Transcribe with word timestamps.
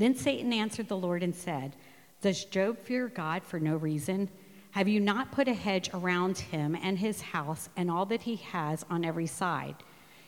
Then 0.00 0.14
Satan 0.14 0.54
answered 0.54 0.88
the 0.88 0.96
Lord 0.96 1.22
and 1.22 1.34
said, 1.34 1.76
Does 2.22 2.46
Job 2.46 2.78
fear 2.78 3.08
God 3.08 3.42
for 3.42 3.60
no 3.60 3.76
reason? 3.76 4.30
Have 4.70 4.88
you 4.88 4.98
not 4.98 5.30
put 5.30 5.46
a 5.46 5.52
hedge 5.52 5.90
around 5.92 6.38
him 6.38 6.74
and 6.82 6.98
his 6.98 7.20
house 7.20 7.68
and 7.76 7.90
all 7.90 8.06
that 8.06 8.22
he 8.22 8.36
has 8.36 8.82
on 8.88 9.04
every 9.04 9.26
side? 9.26 9.74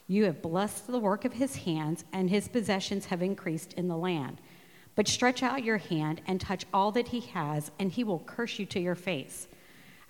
You 0.09 0.25
have 0.25 0.43
blessed 0.43 0.89
the 0.89 0.99
work 0.99 1.25
of 1.25 1.33
his 1.33 1.57
hands, 1.57 2.05
and 2.13 2.29
his 2.29 2.49
possessions 2.49 3.07
have 3.07 3.23
increased 3.23 3.73
in 3.73 3.89
the 3.89 3.97
land. 3.97 4.43
But 4.95 5.09
stretch 5.09 5.43
out 5.43 5.65
your 5.65 5.79
hand 5.79 6.21
and 6.27 6.39
touch 6.39 6.67
all 6.75 6.93
that 6.93 7.09
he 7.09 7.21
has, 7.21 7.71
and 7.79 7.91
he 7.91 8.05
will 8.05 8.19
curse 8.19 8.59
you 8.59 8.67
to 8.67 8.81
your 8.81 8.95
face. 8.95 9.49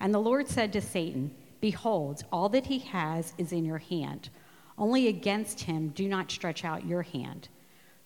And 0.01 0.13
the 0.13 0.19
Lord 0.19 0.49
said 0.49 0.73
to 0.73 0.81
Satan, 0.81 1.33
Behold, 1.61 2.25
all 2.33 2.49
that 2.49 2.65
he 2.65 2.79
has 2.79 3.33
is 3.37 3.53
in 3.53 3.63
your 3.63 3.77
hand. 3.77 4.29
Only 4.77 5.07
against 5.07 5.61
him 5.61 5.87
do 5.95 6.09
not 6.09 6.29
stretch 6.29 6.65
out 6.65 6.85
your 6.85 7.03
hand. 7.03 7.47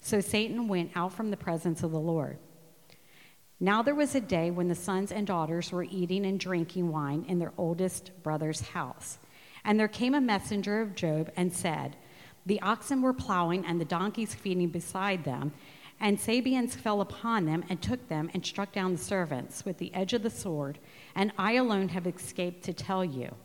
So 0.07 0.21
Satan 0.21 0.69
went 0.69 0.91
out 0.95 1.11
from 1.11 1.31
the 1.31 1.35
presence 1.35 1.83
of 1.83 1.91
the 1.91 1.99
Lord. 1.99 2.37
Now 3.59 3.81
there 3.81 3.93
was 3.93 4.15
a 4.15 4.21
day 4.21 4.51
when 4.51 4.69
the 4.69 4.73
sons 4.73 5.11
and 5.11 5.27
daughters 5.27 5.69
were 5.69 5.83
eating 5.83 6.25
and 6.25 6.39
drinking 6.39 6.93
wine 6.93 7.25
in 7.27 7.39
their 7.39 7.51
oldest 7.57 8.11
brother's 8.23 8.61
house. 8.61 9.17
And 9.65 9.77
there 9.77 9.89
came 9.89 10.15
a 10.15 10.21
messenger 10.21 10.79
of 10.79 10.95
Job 10.95 11.29
and 11.35 11.51
said, 11.51 11.97
The 12.45 12.61
oxen 12.61 13.01
were 13.01 13.11
plowing 13.11 13.65
and 13.65 13.81
the 13.81 13.83
donkeys 13.83 14.33
feeding 14.33 14.69
beside 14.69 15.25
them, 15.25 15.51
and 15.99 16.17
Sabeans 16.17 16.73
fell 16.73 17.01
upon 17.01 17.43
them 17.43 17.65
and 17.67 17.81
took 17.81 18.07
them 18.07 18.31
and 18.33 18.45
struck 18.45 18.71
down 18.71 18.93
the 18.93 18.97
servants 18.97 19.65
with 19.65 19.77
the 19.77 19.93
edge 19.93 20.13
of 20.13 20.23
the 20.23 20.29
sword, 20.29 20.79
and 21.15 21.33
I 21.37 21.55
alone 21.55 21.89
have 21.89 22.07
escaped 22.07 22.63
to 22.63 22.71
tell 22.71 23.03
you. 23.03 23.35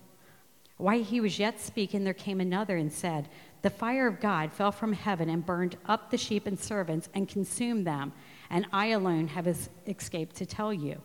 While 0.77 1.03
he 1.03 1.21
was 1.21 1.39
yet 1.39 1.61
speaking, 1.61 2.05
there 2.05 2.15
came 2.15 2.41
another 2.41 2.77
and 2.77 2.93
said, 2.93 3.29
The 3.63 3.71
fire 3.71 4.09
of 4.09 4.21
God 4.21 4.53
fell 4.53 4.73
from 4.73 4.93
heaven 4.93 5.29
and 5.29 5.47
burned 5.47 5.77
up 5.87 6.11
the 6.11 6.19
sheep 6.19 6.47
and 6.47 6.59
servants 6.59 7.09
and 7.15 7.29
consumed 7.29 7.87
them, 7.87 8.13
and 8.51 8.67
I 8.73 8.87
alone 8.89 9.29
have 9.29 9.47
escaped 9.87 10.37
to 10.37 10.47
tell 10.47 10.73
you. 10.73 11.01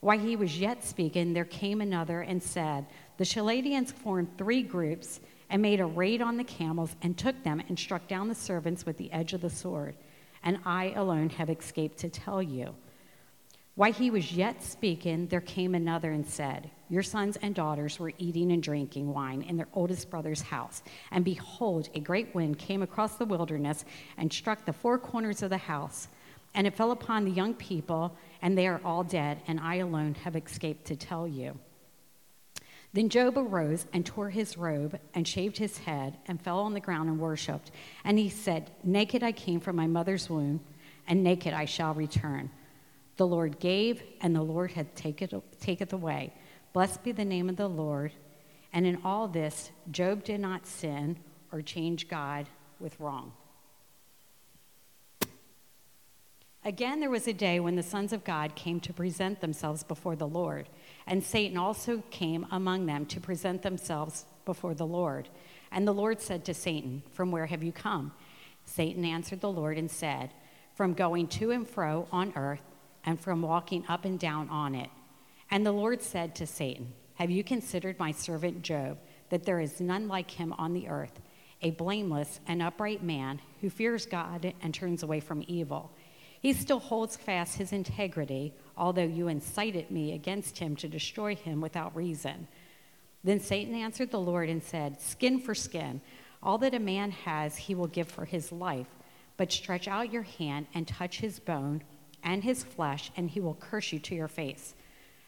While 0.00 0.18
he 0.18 0.36
was 0.36 0.58
yet 0.58 0.82
speaking, 0.84 1.32
there 1.32 1.44
came 1.44 1.80
another 1.80 2.22
and 2.22 2.42
said, 2.42 2.86
The 3.18 3.24
Chaldeans 3.26 3.92
formed 3.92 4.38
three 4.38 4.62
groups 4.62 5.20
and 5.50 5.60
made 5.60 5.80
a 5.80 5.86
raid 5.86 6.22
on 6.22 6.36
the 6.36 6.44
camels 6.44 6.96
and 7.02 7.16
took 7.16 7.42
them 7.42 7.62
and 7.68 7.78
struck 7.78 8.08
down 8.08 8.28
the 8.28 8.34
servants 8.34 8.86
with 8.86 8.96
the 8.96 9.12
edge 9.12 9.32
of 9.32 9.42
the 9.42 9.50
sword, 9.50 9.96
and 10.42 10.58
I 10.64 10.92
alone 10.92 11.28
have 11.30 11.50
escaped 11.50 11.98
to 11.98 12.08
tell 12.08 12.42
you. 12.42 12.74
While 13.76 13.92
he 13.92 14.10
was 14.10 14.32
yet 14.32 14.62
speaking, 14.62 15.26
there 15.26 15.42
came 15.42 15.74
another 15.74 16.10
and 16.10 16.26
said, 16.26 16.70
Your 16.88 17.02
sons 17.02 17.36
and 17.42 17.54
daughters 17.54 17.98
were 17.98 18.14
eating 18.16 18.50
and 18.50 18.62
drinking 18.62 19.12
wine 19.12 19.42
in 19.42 19.58
their 19.58 19.68
oldest 19.74 20.08
brother's 20.08 20.40
house. 20.40 20.82
And 21.10 21.26
behold, 21.26 21.90
a 21.94 22.00
great 22.00 22.34
wind 22.34 22.58
came 22.58 22.80
across 22.80 23.16
the 23.16 23.26
wilderness 23.26 23.84
and 24.16 24.32
struck 24.32 24.64
the 24.64 24.72
four 24.72 24.98
corners 24.98 25.42
of 25.42 25.50
the 25.50 25.58
house. 25.58 26.08
And 26.54 26.66
it 26.66 26.74
fell 26.74 26.90
upon 26.90 27.26
the 27.26 27.30
young 27.30 27.52
people, 27.52 28.16
and 28.40 28.56
they 28.56 28.66
are 28.66 28.80
all 28.82 29.04
dead, 29.04 29.42
and 29.46 29.60
I 29.60 29.74
alone 29.76 30.14
have 30.24 30.36
escaped 30.36 30.86
to 30.86 30.96
tell 30.96 31.28
you. 31.28 31.58
Then 32.94 33.10
Job 33.10 33.36
arose 33.36 33.84
and 33.92 34.06
tore 34.06 34.30
his 34.30 34.56
robe 34.56 34.98
and 35.12 35.28
shaved 35.28 35.58
his 35.58 35.76
head 35.76 36.16
and 36.24 36.40
fell 36.40 36.60
on 36.60 36.72
the 36.72 36.80
ground 36.80 37.10
and 37.10 37.20
worshipped. 37.20 37.72
And 38.04 38.18
he 38.18 38.30
said, 38.30 38.70
Naked 38.82 39.22
I 39.22 39.32
came 39.32 39.60
from 39.60 39.76
my 39.76 39.86
mother's 39.86 40.30
womb, 40.30 40.60
and 41.06 41.22
naked 41.22 41.52
I 41.52 41.66
shall 41.66 41.92
return. 41.92 42.50
The 43.16 43.26
Lord 43.26 43.58
gave, 43.58 44.02
and 44.20 44.34
the 44.36 44.42
Lord 44.42 44.72
hath 44.72 44.94
taketh 44.94 45.92
away. 45.92 46.34
Blessed 46.72 47.02
be 47.02 47.12
the 47.12 47.24
name 47.24 47.48
of 47.48 47.56
the 47.56 47.68
Lord. 47.68 48.12
And 48.72 48.86
in 48.86 49.00
all 49.04 49.26
this, 49.26 49.70
Job 49.90 50.24
did 50.24 50.40
not 50.40 50.66
sin 50.66 51.18
or 51.50 51.62
change 51.62 52.08
God 52.08 52.46
with 52.78 53.00
wrong. 53.00 53.32
Again, 56.62 56.98
there 56.98 57.10
was 57.10 57.28
a 57.28 57.32
day 57.32 57.60
when 57.60 57.76
the 57.76 57.82
sons 57.82 58.12
of 58.12 58.24
God 58.24 58.56
came 58.56 58.80
to 58.80 58.92
present 58.92 59.40
themselves 59.40 59.84
before 59.84 60.16
the 60.16 60.26
Lord, 60.26 60.68
and 61.06 61.22
Satan 61.22 61.56
also 61.56 62.02
came 62.10 62.44
among 62.50 62.86
them 62.86 63.06
to 63.06 63.20
present 63.20 63.62
themselves 63.62 64.26
before 64.44 64.74
the 64.74 64.86
Lord. 64.86 65.28
And 65.70 65.86
the 65.86 65.94
Lord 65.94 66.20
said 66.20 66.44
to 66.44 66.54
Satan, 66.54 67.04
From 67.12 67.30
where 67.30 67.46
have 67.46 67.62
you 67.62 67.70
come? 67.70 68.12
Satan 68.64 69.04
answered 69.04 69.40
the 69.40 69.50
Lord 69.50 69.78
and 69.78 69.88
said, 69.88 70.32
From 70.74 70.92
going 70.92 71.28
to 71.28 71.52
and 71.52 71.68
fro 71.68 72.08
on 72.10 72.32
earth 72.34 72.62
and 73.06 73.18
from 73.18 73.40
walking 73.40 73.84
up 73.88 74.04
and 74.04 74.18
down 74.18 74.50
on 74.50 74.74
it. 74.74 74.90
And 75.50 75.64
the 75.64 75.72
Lord 75.72 76.02
said 76.02 76.34
to 76.34 76.46
Satan, 76.46 76.92
Have 77.14 77.30
you 77.30 77.44
considered 77.44 77.98
my 77.98 78.10
servant 78.10 78.62
Job, 78.62 78.98
that 79.30 79.44
there 79.44 79.60
is 79.60 79.80
none 79.80 80.08
like 80.08 80.30
him 80.30 80.52
on 80.58 80.74
the 80.74 80.88
earth, 80.88 81.20
a 81.62 81.70
blameless 81.70 82.40
and 82.46 82.60
upright 82.60 83.02
man 83.02 83.40
who 83.60 83.70
fears 83.70 84.04
God 84.04 84.52
and 84.60 84.74
turns 84.74 85.04
away 85.04 85.20
from 85.20 85.44
evil? 85.46 85.92
He 86.42 86.52
still 86.52 86.80
holds 86.80 87.16
fast 87.16 87.56
his 87.56 87.72
integrity, 87.72 88.52
although 88.76 89.02
you 89.02 89.28
incited 89.28 89.90
me 89.90 90.12
against 90.12 90.58
him 90.58 90.76
to 90.76 90.88
destroy 90.88 91.34
him 91.34 91.60
without 91.60 91.96
reason. 91.96 92.46
Then 93.24 93.40
Satan 93.40 93.74
answered 93.74 94.10
the 94.10 94.20
Lord 94.20 94.48
and 94.48 94.62
said, 94.62 95.00
Skin 95.00 95.40
for 95.40 95.54
skin, 95.54 96.00
all 96.42 96.58
that 96.58 96.74
a 96.74 96.78
man 96.78 97.10
has 97.10 97.56
he 97.56 97.74
will 97.74 97.86
give 97.86 98.08
for 98.08 98.24
his 98.24 98.52
life, 98.52 98.86
but 99.36 99.50
stretch 99.50 99.88
out 99.88 100.12
your 100.12 100.22
hand 100.22 100.66
and 100.74 100.86
touch 100.86 101.18
his 101.18 101.40
bone 101.40 101.82
and 102.26 102.42
his 102.42 102.64
flesh, 102.64 103.10
and 103.16 103.30
he 103.30 103.40
will 103.40 103.54
curse 103.54 103.92
you 103.92 104.00
to 104.00 104.14
your 104.14 104.28
face. 104.28 104.74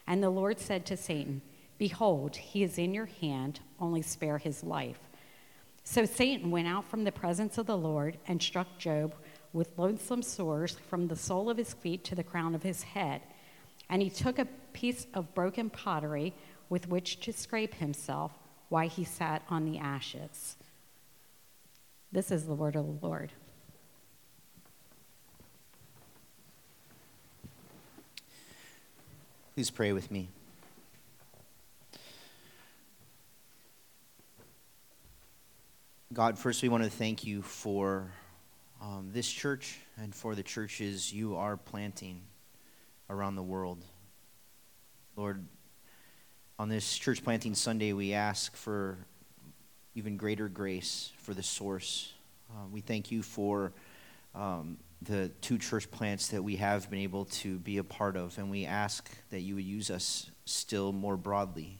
And 0.05 0.21
the 0.21 0.29
Lord 0.29 0.59
said 0.59 0.85
to 0.87 0.97
Satan, 0.97 1.41
Behold, 1.77 2.35
he 2.35 2.61
is 2.61 2.77
in 2.77 2.93
your 2.93 3.05
hand, 3.05 3.61
only 3.79 4.01
spare 4.01 4.37
his 4.37 4.63
life. 4.65 4.99
So 5.85 6.03
Satan 6.03 6.51
went 6.51 6.67
out 6.67 6.83
from 6.83 7.05
the 7.05 7.11
presence 7.11 7.57
of 7.57 7.67
the 7.67 7.77
Lord 7.77 8.17
and 8.27 8.43
struck 8.43 8.77
Job 8.77 9.15
with 9.53 9.77
loathsome 9.77 10.21
sores 10.21 10.75
from 10.89 11.07
the 11.07 11.15
sole 11.15 11.49
of 11.49 11.57
his 11.57 11.73
feet 11.73 12.03
to 12.03 12.15
the 12.15 12.23
crown 12.23 12.53
of 12.53 12.63
his 12.63 12.83
head. 12.83 13.21
And 13.89 14.01
he 14.01 14.09
took 14.09 14.37
a 14.37 14.47
piece 14.73 15.07
of 15.13 15.33
broken 15.33 15.69
pottery 15.69 16.35
with 16.67 16.89
which 16.89 17.21
to 17.21 17.31
scrape 17.31 17.75
himself 17.75 18.33
while 18.67 18.89
he 18.89 19.05
sat 19.05 19.41
on 19.49 19.63
the 19.63 19.79
ashes. 19.79 20.57
This 22.11 22.29
is 22.29 22.45
the 22.45 22.53
word 22.53 22.75
of 22.75 22.85
the 22.85 23.07
Lord. 23.07 23.31
Please 29.59 29.71
pray 29.71 29.91
with 29.91 30.09
me. 30.09 30.29
God, 36.13 36.39
first 36.39 36.63
we 36.63 36.69
want 36.69 36.85
to 36.85 36.89
thank 36.89 37.25
you 37.25 37.41
for 37.41 38.09
um, 38.81 39.09
this 39.11 39.29
church 39.29 39.77
and 39.97 40.15
for 40.15 40.33
the 40.33 40.43
churches 40.43 41.11
you 41.11 41.35
are 41.35 41.57
planting 41.57 42.21
around 43.09 43.35
the 43.35 43.43
world. 43.43 43.83
Lord, 45.17 45.45
on 46.57 46.69
this 46.69 46.97
church 46.97 47.21
planting 47.21 47.53
Sunday, 47.53 47.91
we 47.91 48.13
ask 48.13 48.55
for 48.55 48.97
even 49.93 50.15
greater 50.15 50.47
grace 50.47 51.11
for 51.17 51.33
the 51.33 51.43
source. 51.43 52.13
Uh, 52.49 52.65
we 52.71 52.79
thank 52.79 53.11
you 53.11 53.21
for 53.21 53.73
um, 54.33 54.77
the 55.01 55.29
two 55.41 55.57
church 55.57 55.89
plants 55.89 56.27
that 56.29 56.43
we 56.43 56.57
have 56.57 56.89
been 56.89 56.99
able 56.99 57.25
to 57.25 57.57
be 57.59 57.77
a 57.77 57.83
part 57.83 58.17
of, 58.17 58.37
and 58.37 58.51
we 58.51 58.65
ask 58.65 59.09
that 59.29 59.41
you 59.41 59.55
would 59.55 59.63
use 59.63 59.89
us 59.89 60.29
still 60.45 60.91
more 60.91 61.15
broadly. 61.15 61.79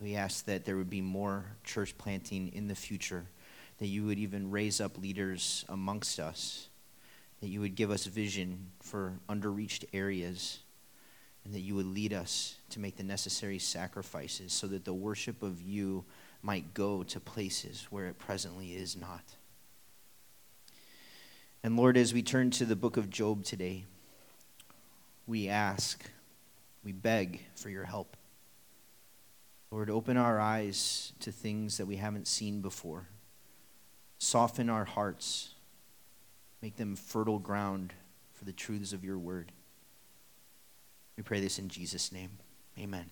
We 0.00 0.14
ask 0.14 0.44
that 0.46 0.64
there 0.64 0.76
would 0.76 0.90
be 0.90 1.00
more 1.00 1.44
church 1.64 1.96
planting 1.96 2.48
in 2.48 2.68
the 2.68 2.74
future, 2.74 3.26
that 3.78 3.86
you 3.86 4.04
would 4.04 4.18
even 4.18 4.50
raise 4.50 4.80
up 4.80 4.98
leaders 4.98 5.64
amongst 5.68 6.20
us, 6.20 6.68
that 7.40 7.48
you 7.48 7.60
would 7.60 7.74
give 7.74 7.90
us 7.90 8.04
vision 8.04 8.70
for 8.82 9.14
underreached 9.28 9.86
areas, 9.94 10.58
and 11.44 11.54
that 11.54 11.60
you 11.60 11.74
would 11.74 11.86
lead 11.86 12.12
us 12.12 12.56
to 12.68 12.80
make 12.80 12.96
the 12.96 13.02
necessary 13.02 13.58
sacrifices 13.58 14.52
so 14.52 14.66
that 14.66 14.84
the 14.84 14.92
worship 14.92 15.42
of 15.42 15.62
you 15.62 16.04
might 16.42 16.74
go 16.74 17.02
to 17.04 17.20
places 17.20 17.86
where 17.90 18.06
it 18.06 18.18
presently 18.18 18.74
is 18.74 18.96
not. 18.96 19.22
And 21.62 21.76
Lord, 21.76 21.96
as 21.96 22.14
we 22.14 22.22
turn 22.22 22.50
to 22.52 22.64
the 22.64 22.76
book 22.76 22.96
of 22.96 23.10
Job 23.10 23.44
today, 23.44 23.84
we 25.26 25.48
ask, 25.48 26.02
we 26.82 26.92
beg 26.92 27.42
for 27.54 27.68
your 27.68 27.84
help. 27.84 28.16
Lord, 29.70 29.90
open 29.90 30.16
our 30.16 30.40
eyes 30.40 31.12
to 31.20 31.30
things 31.30 31.76
that 31.76 31.86
we 31.86 31.96
haven't 31.96 32.26
seen 32.26 32.62
before. 32.62 33.08
Soften 34.18 34.70
our 34.70 34.86
hearts. 34.86 35.54
Make 36.62 36.76
them 36.76 36.96
fertile 36.96 37.38
ground 37.38 37.92
for 38.32 38.46
the 38.46 38.52
truths 38.52 38.92
of 38.92 39.04
your 39.04 39.18
word. 39.18 39.52
We 41.16 41.22
pray 41.22 41.40
this 41.40 41.58
in 41.58 41.68
Jesus' 41.68 42.10
name. 42.10 42.30
Amen. 42.78 43.10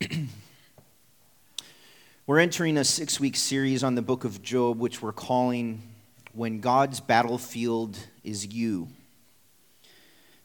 We're 2.24 2.38
entering 2.38 2.78
a 2.78 2.84
six 2.84 3.18
week 3.18 3.34
series 3.34 3.82
on 3.82 3.96
the 3.96 4.00
book 4.00 4.22
of 4.22 4.42
Job, 4.42 4.78
which 4.78 5.02
we're 5.02 5.12
calling 5.12 5.82
When 6.32 6.60
God's 6.60 7.00
Battlefield 7.00 7.98
is 8.22 8.46
You. 8.46 8.86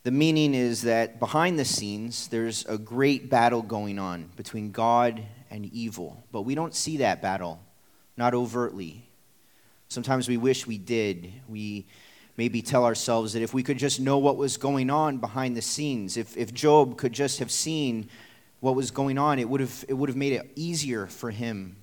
The 0.02 0.10
meaning 0.10 0.56
is 0.56 0.82
that 0.82 1.20
behind 1.20 1.60
the 1.60 1.66
scenes, 1.66 2.30
there's 2.30 2.66
a 2.66 2.80
great 2.80 3.30
battle 3.30 3.62
going 3.62 4.00
on 4.00 4.32
between 4.36 4.72
God 4.72 5.22
and 5.52 5.68
evil, 5.68 6.24
but 6.32 6.42
we 6.42 6.56
don't 6.56 6.74
see 6.74 6.98
that 6.98 7.22
battle, 7.22 7.60
not 8.18 8.34
overtly. 8.34 9.08
Sometimes 9.88 10.28
we 10.28 10.38
wish 10.38 10.66
we 10.66 10.80
did. 10.80 11.32
We 11.48 11.86
maybe 12.38 12.64
tell 12.64 12.86
ourselves 12.86 13.34
that 13.34 13.44
if 13.44 13.54
we 13.54 13.62
could 13.62 13.78
just 13.78 14.00
know 14.00 14.18
what 14.18 14.36
was 14.36 14.58
going 14.58 14.90
on 14.90 15.20
behind 15.20 15.56
the 15.56 15.62
scenes, 15.62 16.18
if, 16.18 16.36
if 16.38 16.56
Job 16.56 16.98
could 16.98 17.14
just 17.14 17.38
have 17.38 17.52
seen 17.52 18.10
what 18.68 18.76
was 18.76 18.92
going 18.92 19.18
on, 19.18 19.40
it 19.40 19.48
would 19.48 19.62
have, 19.62 19.86
it 19.88 19.94
would 19.94 20.10
have 20.10 20.18
made 20.18 20.34
it 20.34 20.52
easier 20.58 21.08
for 21.08 21.32
him 21.32 21.78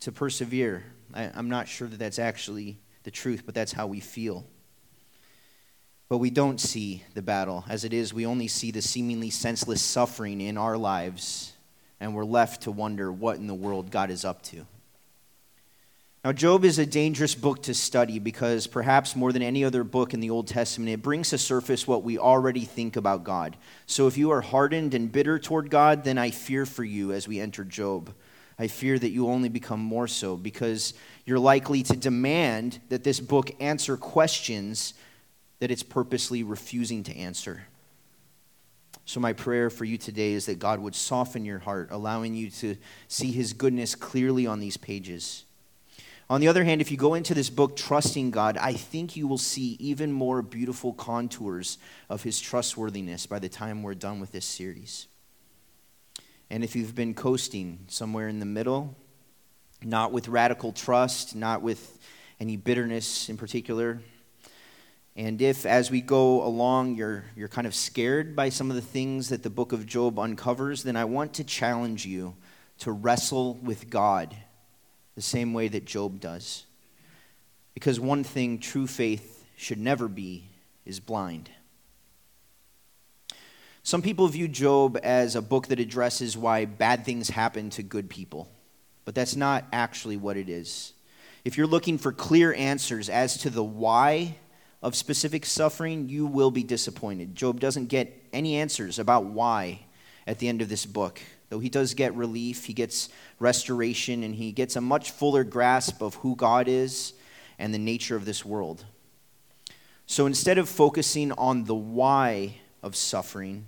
to 0.00 0.12
persevere. 0.12 0.84
I, 1.14 1.30
I'm 1.34 1.48
not 1.48 1.68
sure 1.68 1.88
that 1.88 1.98
that's 1.98 2.18
actually 2.18 2.78
the 3.04 3.10
truth, 3.10 3.44
but 3.46 3.54
that's 3.54 3.72
how 3.72 3.86
we 3.86 3.98
feel. 3.98 4.44
But 6.10 6.18
we 6.18 6.28
don't 6.28 6.60
see 6.60 7.02
the 7.14 7.22
battle. 7.22 7.64
As 7.66 7.84
it 7.84 7.94
is, 7.94 8.12
we 8.12 8.26
only 8.26 8.46
see 8.46 8.70
the 8.70 8.82
seemingly 8.82 9.30
senseless 9.30 9.80
suffering 9.80 10.42
in 10.42 10.58
our 10.58 10.76
lives, 10.76 11.54
and 11.98 12.14
we're 12.14 12.26
left 12.26 12.64
to 12.64 12.70
wonder 12.70 13.10
what 13.10 13.38
in 13.38 13.46
the 13.46 13.54
world 13.54 13.90
God 13.90 14.10
is 14.10 14.22
up 14.22 14.42
to. 14.42 14.66
Now, 16.24 16.30
Job 16.30 16.64
is 16.64 16.78
a 16.78 16.86
dangerous 16.86 17.34
book 17.34 17.64
to 17.64 17.74
study 17.74 18.20
because 18.20 18.68
perhaps 18.68 19.16
more 19.16 19.32
than 19.32 19.42
any 19.42 19.64
other 19.64 19.82
book 19.82 20.14
in 20.14 20.20
the 20.20 20.30
Old 20.30 20.46
Testament, 20.46 20.90
it 20.90 21.02
brings 21.02 21.30
to 21.30 21.38
surface 21.38 21.84
what 21.84 22.04
we 22.04 22.16
already 22.16 22.64
think 22.64 22.94
about 22.94 23.24
God. 23.24 23.56
So 23.86 24.06
if 24.06 24.16
you 24.16 24.30
are 24.30 24.40
hardened 24.40 24.94
and 24.94 25.10
bitter 25.10 25.40
toward 25.40 25.68
God, 25.68 26.04
then 26.04 26.18
I 26.18 26.30
fear 26.30 26.64
for 26.64 26.84
you 26.84 27.10
as 27.10 27.26
we 27.26 27.40
enter 27.40 27.64
Job. 27.64 28.14
I 28.56 28.68
fear 28.68 29.00
that 29.00 29.10
you 29.10 29.26
only 29.26 29.48
become 29.48 29.80
more 29.80 30.06
so 30.06 30.36
because 30.36 30.94
you're 31.24 31.40
likely 31.40 31.82
to 31.82 31.96
demand 31.96 32.78
that 32.88 33.02
this 33.02 33.18
book 33.18 33.50
answer 33.60 33.96
questions 33.96 34.94
that 35.58 35.72
it's 35.72 35.82
purposely 35.82 36.44
refusing 36.44 37.02
to 37.02 37.16
answer. 37.16 37.64
So, 39.06 39.18
my 39.18 39.32
prayer 39.32 39.70
for 39.70 39.84
you 39.84 39.98
today 39.98 40.34
is 40.34 40.46
that 40.46 40.60
God 40.60 40.78
would 40.78 40.94
soften 40.94 41.44
your 41.44 41.58
heart, 41.58 41.88
allowing 41.90 42.36
you 42.36 42.50
to 42.50 42.76
see 43.08 43.32
his 43.32 43.52
goodness 43.52 43.96
clearly 43.96 44.46
on 44.46 44.60
these 44.60 44.76
pages. 44.76 45.44
On 46.32 46.40
the 46.40 46.48
other 46.48 46.64
hand, 46.64 46.80
if 46.80 46.90
you 46.90 46.96
go 46.96 47.12
into 47.12 47.34
this 47.34 47.50
book 47.50 47.76
trusting 47.76 48.30
God, 48.30 48.56
I 48.56 48.72
think 48.72 49.16
you 49.16 49.28
will 49.28 49.36
see 49.36 49.76
even 49.78 50.10
more 50.10 50.40
beautiful 50.40 50.94
contours 50.94 51.76
of 52.08 52.22
his 52.22 52.40
trustworthiness 52.40 53.26
by 53.26 53.38
the 53.38 53.50
time 53.50 53.82
we're 53.82 53.92
done 53.92 54.18
with 54.18 54.32
this 54.32 54.46
series. 54.46 55.08
And 56.48 56.64
if 56.64 56.74
you've 56.74 56.94
been 56.94 57.12
coasting 57.12 57.80
somewhere 57.88 58.28
in 58.28 58.38
the 58.38 58.46
middle, 58.46 58.96
not 59.82 60.10
with 60.10 60.26
radical 60.26 60.72
trust, 60.72 61.36
not 61.36 61.60
with 61.60 61.98
any 62.40 62.56
bitterness 62.56 63.28
in 63.28 63.36
particular, 63.36 64.00
and 65.14 65.42
if, 65.42 65.66
as 65.66 65.90
we 65.90 66.00
go 66.00 66.46
along, 66.46 66.94
you're, 66.94 67.24
you're 67.36 67.48
kind 67.48 67.66
of 67.66 67.74
scared 67.74 68.34
by 68.34 68.48
some 68.48 68.70
of 68.70 68.76
the 68.76 68.80
things 68.80 69.28
that 69.28 69.42
the 69.42 69.50
book 69.50 69.72
of 69.72 69.84
Job 69.84 70.18
uncovers, 70.18 70.82
then 70.82 70.96
I 70.96 71.04
want 71.04 71.34
to 71.34 71.44
challenge 71.44 72.06
you 72.06 72.36
to 72.78 72.90
wrestle 72.90 73.56
with 73.62 73.90
God 73.90 74.34
the 75.14 75.22
same 75.22 75.52
way 75.52 75.68
that 75.68 75.84
Job 75.84 76.20
does. 76.20 76.66
Because 77.74 77.98
one 77.98 78.24
thing 78.24 78.58
true 78.58 78.86
faith 78.86 79.44
should 79.56 79.78
never 79.78 80.08
be 80.08 80.44
is 80.84 81.00
blind. 81.00 81.50
Some 83.82 84.02
people 84.02 84.28
view 84.28 84.46
Job 84.46 84.98
as 85.02 85.34
a 85.34 85.42
book 85.42 85.66
that 85.68 85.80
addresses 85.80 86.36
why 86.36 86.66
bad 86.66 87.04
things 87.04 87.30
happen 87.30 87.70
to 87.70 87.82
good 87.82 88.08
people, 88.08 88.48
but 89.04 89.14
that's 89.14 89.34
not 89.34 89.64
actually 89.72 90.16
what 90.16 90.36
it 90.36 90.48
is. 90.48 90.92
If 91.44 91.58
you're 91.58 91.66
looking 91.66 91.98
for 91.98 92.12
clear 92.12 92.54
answers 92.54 93.08
as 93.08 93.38
to 93.38 93.50
the 93.50 93.64
why 93.64 94.36
of 94.82 94.94
specific 94.94 95.44
suffering, 95.44 96.08
you 96.08 96.26
will 96.26 96.52
be 96.52 96.62
disappointed. 96.62 97.34
Job 97.34 97.58
doesn't 97.58 97.86
get 97.86 98.24
any 98.32 98.56
answers 98.56 99.00
about 99.00 99.24
why 99.24 99.80
at 100.26 100.38
the 100.38 100.48
end 100.48 100.62
of 100.62 100.68
this 100.68 100.86
book. 100.86 101.20
Though 101.52 101.58
he 101.58 101.68
does 101.68 101.92
get 101.92 102.14
relief, 102.14 102.64
he 102.64 102.72
gets 102.72 103.10
restoration, 103.38 104.22
and 104.22 104.34
he 104.34 104.52
gets 104.52 104.74
a 104.74 104.80
much 104.80 105.10
fuller 105.10 105.44
grasp 105.44 106.00
of 106.00 106.14
who 106.14 106.34
God 106.34 106.66
is 106.66 107.12
and 107.58 107.74
the 107.74 107.78
nature 107.78 108.16
of 108.16 108.24
this 108.24 108.42
world. 108.42 108.86
So 110.06 110.24
instead 110.24 110.56
of 110.56 110.66
focusing 110.66 111.30
on 111.32 111.64
the 111.64 111.74
why 111.74 112.54
of 112.82 112.96
suffering, 112.96 113.66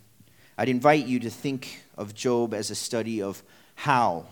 I'd 0.57 0.71
invite 0.71 1.05
you 1.05 1.21
to 1.21 1.29
think 1.29 1.85
of 1.99 2.15
Job 2.15 2.55
as 2.55 2.71
a 2.71 2.75
study 2.75 3.21
of 3.21 3.43
how, 3.75 4.29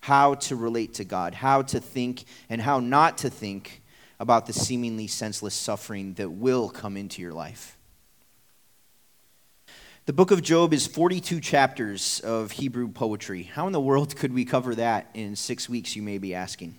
how 0.00 0.36
to 0.36 0.56
relate 0.56 0.94
to 0.94 1.04
God, 1.04 1.34
how 1.34 1.60
to 1.60 1.78
think, 1.78 2.24
and 2.48 2.62
how 2.62 2.80
not 2.80 3.18
to 3.18 3.28
think 3.28 3.82
about 4.18 4.46
the 4.46 4.54
seemingly 4.54 5.08
senseless 5.08 5.54
suffering 5.54 6.14
that 6.14 6.30
will 6.30 6.70
come 6.70 6.96
into 6.96 7.20
your 7.20 7.34
life. 7.34 7.76
The 10.04 10.12
book 10.12 10.32
of 10.32 10.42
Job 10.42 10.74
is 10.74 10.84
42 10.88 11.38
chapters 11.38 12.18
of 12.24 12.50
Hebrew 12.50 12.88
poetry. 12.88 13.44
How 13.44 13.68
in 13.68 13.72
the 13.72 13.80
world 13.80 14.16
could 14.16 14.34
we 14.34 14.44
cover 14.44 14.74
that 14.74 15.08
in 15.14 15.36
six 15.36 15.68
weeks, 15.68 15.94
you 15.94 16.02
may 16.02 16.18
be 16.18 16.34
asking? 16.34 16.76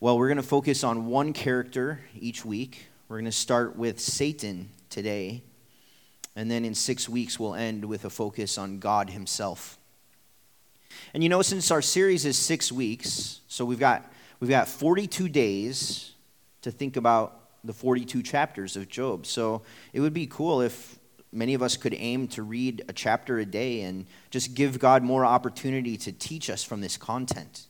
Well, 0.00 0.18
we're 0.18 0.26
going 0.26 0.38
to 0.38 0.42
focus 0.42 0.82
on 0.82 1.06
one 1.06 1.32
character 1.32 2.00
each 2.12 2.44
week. 2.44 2.88
We're 3.06 3.18
going 3.18 3.26
to 3.26 3.30
start 3.30 3.76
with 3.76 4.00
Satan 4.00 4.70
today. 4.90 5.44
And 6.34 6.50
then 6.50 6.64
in 6.64 6.74
six 6.74 7.08
weeks, 7.08 7.38
we'll 7.38 7.54
end 7.54 7.84
with 7.84 8.04
a 8.04 8.10
focus 8.10 8.58
on 8.58 8.80
God 8.80 9.10
Himself. 9.10 9.78
And 11.14 11.22
you 11.22 11.28
know, 11.28 11.40
since 11.40 11.70
our 11.70 11.82
series 11.82 12.24
is 12.24 12.36
six 12.36 12.72
weeks, 12.72 13.42
so 13.46 13.64
we've 13.64 13.78
got, 13.78 14.12
we've 14.40 14.50
got 14.50 14.66
42 14.66 15.28
days 15.28 16.10
to 16.62 16.72
think 16.72 16.96
about 16.96 17.42
the 17.62 17.72
42 17.72 18.24
chapters 18.24 18.76
of 18.76 18.88
Job. 18.88 19.24
So 19.24 19.62
it 19.92 20.00
would 20.00 20.12
be 20.12 20.26
cool 20.26 20.62
if 20.62 20.98
many 21.34 21.54
of 21.54 21.62
us 21.62 21.76
could 21.76 21.94
aim 21.94 22.28
to 22.28 22.42
read 22.42 22.84
a 22.88 22.92
chapter 22.92 23.38
a 23.38 23.44
day 23.44 23.82
and 23.82 24.06
just 24.30 24.54
give 24.54 24.78
God 24.78 25.02
more 25.02 25.24
opportunity 25.24 25.96
to 25.98 26.12
teach 26.12 26.48
us 26.48 26.62
from 26.62 26.80
this 26.80 26.96
content. 26.96 27.66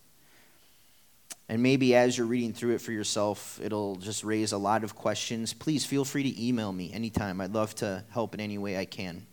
And 1.49 1.62
maybe 1.62 1.94
as 1.94 2.16
you're 2.16 2.26
reading 2.26 2.52
through 2.52 2.75
it 2.75 2.80
for 2.80 2.92
yourself, 2.92 3.61
it'll 3.62 3.97
just 3.97 4.25
raise 4.25 4.52
a 4.52 4.59
lot 4.59 4.83
of 4.83 4.94
questions. 4.94 5.52
Please 5.52 5.85
feel 5.85 6.04
free 6.04 6.23
to 6.23 6.47
email 6.47 6.73
me 6.73 6.92
anytime. 6.92 7.40
I'd 7.40 7.52
love 7.52 7.75
to 7.76 8.04
help 8.11 8.35
in 8.35 8.40
any 8.40 8.56
way 8.56 8.78
I 8.78 8.87
can. 8.87 9.26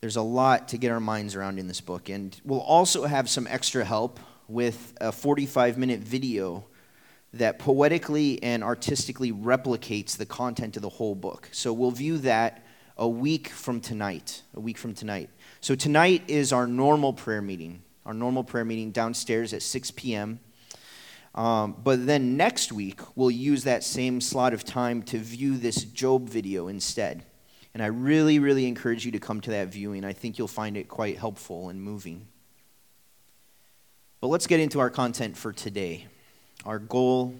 There's 0.00 0.16
a 0.16 0.22
lot 0.22 0.68
to 0.68 0.78
get 0.78 0.90
our 0.90 0.98
minds 0.98 1.36
around 1.36 1.60
in 1.60 1.68
this 1.68 1.80
book. 1.80 2.08
And 2.08 2.38
we'll 2.44 2.60
also 2.60 3.04
have 3.04 3.30
some 3.30 3.46
extra 3.48 3.84
help 3.84 4.18
with 4.48 4.94
a 5.00 5.12
45 5.12 5.78
minute 5.78 6.00
video 6.00 6.64
that 7.34 7.58
poetically 7.58 8.42
and 8.42 8.64
artistically 8.64 9.32
replicates 9.32 10.16
the 10.16 10.26
content 10.26 10.76
of 10.76 10.82
the 10.82 10.88
whole 10.88 11.14
book. 11.14 11.48
So 11.52 11.72
we'll 11.72 11.92
view 11.92 12.18
that 12.18 12.64
a 12.96 13.08
week 13.08 13.48
from 13.48 13.80
tonight. 13.80 14.42
A 14.54 14.60
week 14.60 14.78
from 14.78 14.94
tonight. 14.94 15.30
So 15.60 15.74
tonight 15.74 16.24
is 16.28 16.52
our 16.52 16.66
normal 16.66 17.12
prayer 17.12 17.42
meeting, 17.42 17.82
our 18.04 18.14
normal 18.14 18.44
prayer 18.44 18.64
meeting 18.64 18.90
downstairs 18.90 19.52
at 19.52 19.62
6 19.62 19.90
p.m. 19.92 20.40
Um, 21.34 21.76
but 21.82 22.06
then 22.06 22.36
next 22.36 22.72
week, 22.72 23.00
we'll 23.16 23.30
use 23.30 23.64
that 23.64 23.84
same 23.84 24.20
slot 24.20 24.52
of 24.52 24.64
time 24.64 25.02
to 25.04 25.18
view 25.18 25.56
this 25.56 25.84
Job 25.84 26.28
video 26.28 26.68
instead. 26.68 27.24
And 27.74 27.82
I 27.82 27.86
really, 27.86 28.38
really 28.38 28.66
encourage 28.66 29.06
you 29.06 29.12
to 29.12 29.18
come 29.18 29.40
to 29.40 29.50
that 29.50 29.68
viewing. 29.68 30.04
I 30.04 30.12
think 30.12 30.36
you'll 30.36 30.48
find 30.48 30.76
it 30.76 30.88
quite 30.88 31.16
helpful 31.16 31.70
and 31.70 31.80
moving. 31.80 32.26
But 34.20 34.28
let's 34.28 34.46
get 34.46 34.60
into 34.60 34.78
our 34.78 34.90
content 34.90 35.36
for 35.36 35.52
today. 35.52 36.06
Our 36.66 36.78
goal 36.78 37.34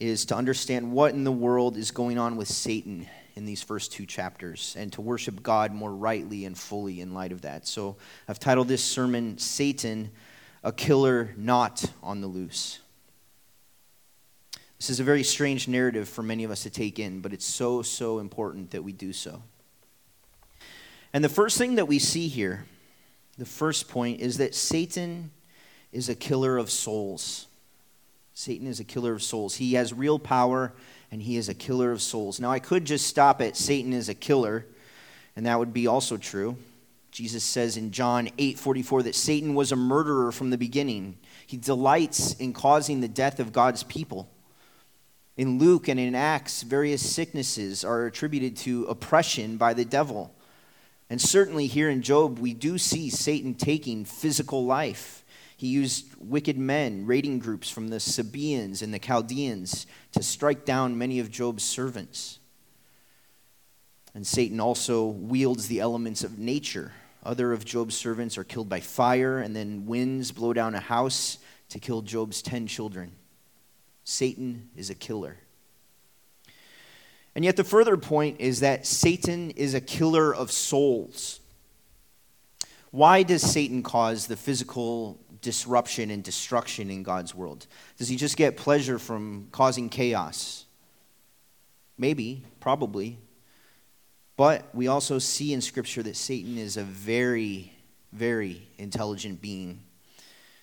is 0.00 0.24
to 0.26 0.34
understand 0.34 0.90
what 0.90 1.12
in 1.12 1.24
the 1.24 1.30
world 1.30 1.76
is 1.76 1.90
going 1.90 2.18
on 2.18 2.36
with 2.36 2.48
Satan 2.48 3.06
in 3.34 3.44
these 3.46 3.62
first 3.62 3.92
two 3.92 4.06
chapters 4.06 4.74
and 4.78 4.92
to 4.92 5.00
worship 5.00 5.42
God 5.42 5.72
more 5.72 5.92
rightly 5.92 6.44
and 6.44 6.56
fully 6.56 7.00
in 7.00 7.14
light 7.14 7.32
of 7.32 7.42
that. 7.42 7.66
So 7.66 7.96
I've 8.28 8.38
titled 8.38 8.68
this 8.68 8.84
sermon, 8.84 9.38
Satan, 9.38 10.10
a 10.62 10.72
Killer 10.72 11.32
Not 11.36 11.84
on 12.02 12.20
the 12.20 12.26
Loose. 12.26 12.78
This 14.78 14.90
is 14.90 15.00
a 15.00 15.04
very 15.04 15.22
strange 15.22 15.68
narrative 15.68 16.08
for 16.08 16.22
many 16.22 16.42
of 16.44 16.50
us 16.50 16.64
to 16.64 16.70
take 16.70 16.98
in, 16.98 17.20
but 17.20 17.32
it's 17.32 17.46
so, 17.46 17.82
so 17.82 18.18
important 18.18 18.72
that 18.72 18.82
we 18.82 18.92
do 18.92 19.12
so. 19.12 19.42
And 21.12 21.22
the 21.22 21.28
first 21.28 21.58
thing 21.58 21.76
that 21.76 21.86
we 21.86 21.98
see 21.98 22.28
here, 22.28 22.64
the 23.38 23.46
first 23.46 23.88
point, 23.88 24.20
is 24.20 24.38
that 24.38 24.54
Satan 24.54 25.30
is 25.92 26.08
a 26.08 26.14
killer 26.14 26.58
of 26.58 26.70
souls. 26.70 27.46
Satan 28.34 28.66
is 28.66 28.80
a 28.80 28.84
killer 28.84 29.12
of 29.12 29.22
souls. 29.22 29.56
He 29.56 29.74
has 29.74 29.92
real 29.92 30.18
power 30.18 30.72
and 31.12 31.22
he 31.22 31.36
is 31.36 31.50
a 31.50 31.54
killer 31.54 31.92
of 31.92 32.00
souls. 32.00 32.40
Now, 32.40 32.50
I 32.50 32.58
could 32.58 32.86
just 32.86 33.06
stop 33.06 33.42
at 33.42 33.54
Satan 33.54 33.92
is 33.92 34.08
a 34.08 34.14
killer, 34.14 34.66
and 35.36 35.44
that 35.44 35.58
would 35.58 35.72
be 35.72 35.86
also 35.86 36.16
true. 36.16 36.56
Jesus 37.10 37.44
says 37.44 37.76
in 37.76 37.92
John 37.92 38.30
8:44 38.38 39.02
that 39.02 39.14
Satan 39.14 39.54
was 39.54 39.70
a 39.70 39.76
murderer 39.76 40.32
from 40.32 40.48
the 40.48 40.56
beginning. 40.56 41.18
He 41.46 41.58
delights 41.58 42.32
in 42.32 42.54
causing 42.54 43.00
the 43.00 43.08
death 43.08 43.38
of 43.38 43.52
God's 43.52 43.82
people. 43.82 44.30
In 45.36 45.58
Luke 45.58 45.86
and 45.86 46.00
in 46.00 46.14
Acts, 46.14 46.62
various 46.62 47.02
sicknesses 47.02 47.84
are 47.84 48.06
attributed 48.06 48.56
to 48.58 48.84
oppression 48.84 49.58
by 49.58 49.74
the 49.74 49.84
devil. 49.84 50.34
And 51.10 51.20
certainly 51.20 51.66
here 51.66 51.90
in 51.90 52.00
Job, 52.00 52.38
we 52.38 52.54
do 52.54 52.78
see 52.78 53.10
Satan 53.10 53.54
taking 53.54 54.06
physical 54.06 54.64
life. 54.64 55.21
He 55.62 55.68
used 55.68 56.16
wicked 56.18 56.58
men, 56.58 57.06
raiding 57.06 57.38
groups 57.38 57.70
from 57.70 57.86
the 57.86 58.00
Sabaeans 58.00 58.82
and 58.82 58.92
the 58.92 58.98
Chaldeans 58.98 59.86
to 60.10 60.20
strike 60.20 60.64
down 60.64 60.98
many 60.98 61.20
of 61.20 61.30
Job's 61.30 61.62
servants. 61.62 62.40
And 64.12 64.26
Satan 64.26 64.58
also 64.58 65.06
wields 65.06 65.68
the 65.68 65.78
elements 65.78 66.24
of 66.24 66.36
nature. 66.36 66.90
Other 67.22 67.52
of 67.52 67.64
Job's 67.64 67.94
servants 67.94 68.36
are 68.36 68.42
killed 68.42 68.68
by 68.68 68.80
fire, 68.80 69.38
and 69.38 69.54
then 69.54 69.86
winds 69.86 70.32
blow 70.32 70.52
down 70.52 70.74
a 70.74 70.80
house 70.80 71.38
to 71.68 71.78
kill 71.78 72.02
Job's 72.02 72.42
ten 72.42 72.66
children. 72.66 73.12
Satan 74.02 74.68
is 74.74 74.90
a 74.90 74.96
killer. 74.96 75.36
And 77.36 77.44
yet, 77.44 77.54
the 77.54 77.62
further 77.62 77.96
point 77.96 78.40
is 78.40 78.58
that 78.58 78.84
Satan 78.84 79.52
is 79.52 79.74
a 79.74 79.80
killer 79.80 80.34
of 80.34 80.50
souls. 80.50 81.38
Why 82.90 83.22
does 83.22 83.42
Satan 83.42 83.84
cause 83.84 84.26
the 84.26 84.36
physical 84.36 85.20
disruption 85.42 86.10
and 86.10 86.24
destruction 86.24 86.90
in 86.90 87.02
God's 87.02 87.34
world? 87.34 87.66
Does 87.98 88.08
he 88.08 88.16
just 88.16 88.36
get 88.36 88.56
pleasure 88.56 88.98
from 88.98 89.48
causing 89.52 89.88
chaos? 89.88 90.64
Maybe, 91.98 92.44
probably. 92.60 93.18
But 94.36 94.74
we 94.74 94.88
also 94.88 95.18
see 95.18 95.52
in 95.52 95.60
Scripture 95.60 96.02
that 96.04 96.16
Satan 96.16 96.56
is 96.56 96.76
a 96.76 96.82
very, 96.82 97.72
very 98.12 98.66
intelligent 98.78 99.42
being. 99.42 99.80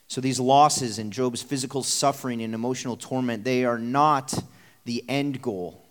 So 0.07 0.21
these 0.21 0.39
losses 0.39 0.97
and 0.97 1.13
Job's 1.13 1.43
physical 1.43 1.83
suffering 1.83 2.41
and 2.41 2.55
emotional 2.55 2.97
torment, 2.97 3.43
they 3.43 3.63
are 3.63 3.77
not 3.77 4.33
the 4.85 5.03
end 5.07 5.41
goal. 5.41 5.85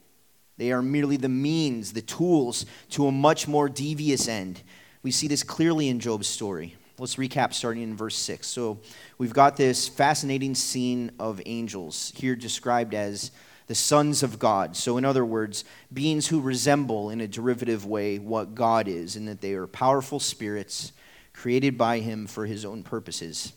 They 0.57 0.73
are 0.73 0.83
merely 0.83 1.17
the 1.17 1.29
means, 1.29 1.93
the 1.93 2.03
tools 2.03 2.67
to 2.91 3.07
a 3.07 3.13
much 3.13 3.47
more 3.47 3.69
devious 3.69 4.27
end. 4.27 4.61
We 5.05 5.13
see 5.13 5.29
this 5.29 5.45
clearly 5.45 5.89
in 5.89 6.01
Job's 6.01 6.27
story. 6.27 6.75
Let's 6.99 7.17
recap 7.17 7.55
starting 7.55 7.85
in 7.85 7.97
verse 7.97 8.17
6. 8.17 8.47
So 8.47 8.81
we've 9.19 9.33
got 9.33 9.57
this 9.57 9.87
fascinating 9.87 10.55
scene 10.55 11.13
of 11.19 11.41
angels 11.47 12.13
here 12.17 12.35
described 12.35 12.93
as 12.93 13.31
the 13.69 13.75
sons 13.75 14.23
of 14.23 14.39
God. 14.39 14.77
So, 14.77 14.97
in 14.97 15.05
other 15.05 15.25
words, 15.25 15.65
beings 15.93 16.27
who 16.27 16.41
resemble 16.41 17.11
in 17.11 17.21
a 17.21 17.29
derivative 17.29 17.87
way 17.87 18.19
what 18.19 18.55
God 18.55 18.89
is, 18.89 19.15
in 19.15 19.27
that 19.27 19.41
they 19.41 19.53
are 19.53 19.67
powerful 19.67 20.19
spirits 20.19 20.93
created 21.35 21.79
by 21.79 22.01
Him 22.01 22.27
for 22.27 22.47
His 22.47 22.65
own 22.65 22.83
purposes. 22.83 23.53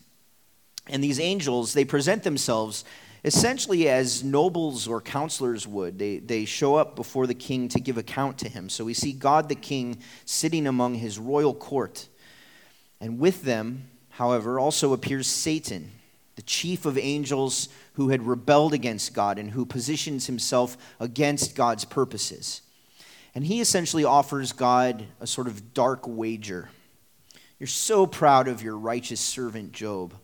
And 0.86 1.02
these 1.02 1.18
angels, 1.18 1.72
they 1.72 1.84
present 1.84 2.22
themselves 2.22 2.84
essentially 3.24 3.88
as 3.88 4.22
nobles 4.22 4.88
or 4.88 5.00
counselors 5.00 5.66
would. 5.66 5.98
They, 5.98 6.18
they 6.18 6.44
show 6.44 6.74
up 6.74 6.96
before 6.96 7.26
the 7.26 7.34
king 7.34 7.68
to 7.68 7.80
give 7.80 7.96
account 7.96 8.38
to 8.38 8.48
him. 8.48 8.68
So 8.68 8.84
we 8.84 8.94
see 8.94 9.12
God 9.12 9.48
the 9.48 9.54
king 9.54 9.98
sitting 10.24 10.66
among 10.66 10.94
his 10.94 11.18
royal 11.20 11.54
court. 11.54 12.08
And 13.02 13.18
with 13.18 13.42
them, 13.42 13.88
however, 14.10 14.60
also 14.60 14.92
appears 14.92 15.26
Satan, 15.26 15.90
the 16.36 16.42
chief 16.42 16.86
of 16.86 16.96
angels 16.96 17.68
who 17.94 18.10
had 18.10 18.22
rebelled 18.22 18.72
against 18.72 19.12
God 19.12 19.40
and 19.40 19.50
who 19.50 19.66
positions 19.66 20.28
himself 20.28 20.76
against 21.00 21.56
God's 21.56 21.84
purposes. 21.84 22.62
And 23.34 23.44
he 23.44 23.60
essentially 23.60 24.04
offers 24.04 24.52
God 24.52 25.04
a 25.18 25.26
sort 25.26 25.48
of 25.48 25.74
dark 25.74 26.06
wager. 26.06 26.70
You're 27.58 27.66
so 27.66 28.06
proud 28.06 28.46
of 28.46 28.62
your 28.62 28.78
righteous 28.78 29.20
servant 29.20 29.72
Job. 29.72 30.14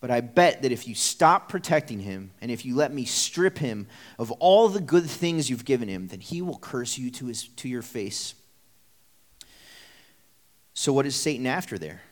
But 0.00 0.10
I 0.10 0.20
bet 0.20 0.60
that 0.62 0.72
if 0.72 0.86
you 0.86 0.94
stop 0.94 1.48
protecting 1.48 2.00
him 2.00 2.32
and 2.42 2.50
if 2.50 2.66
you 2.66 2.74
let 2.74 2.92
me 2.92 3.06
strip 3.06 3.56
him 3.56 3.86
of 4.18 4.30
all 4.32 4.68
the 4.68 4.82
good 4.82 5.06
things 5.06 5.48
you've 5.48 5.64
given 5.64 5.88
him, 5.88 6.08
then 6.08 6.20
he 6.20 6.42
will 6.42 6.58
curse 6.58 6.98
you 6.98 7.10
to, 7.12 7.26
his, 7.26 7.48
to 7.48 7.70
your 7.70 7.80
face. 7.80 8.34
So, 10.74 10.92
what 10.92 11.06
is 11.06 11.16
Satan 11.16 11.46
after 11.46 11.78
there? 11.78 12.02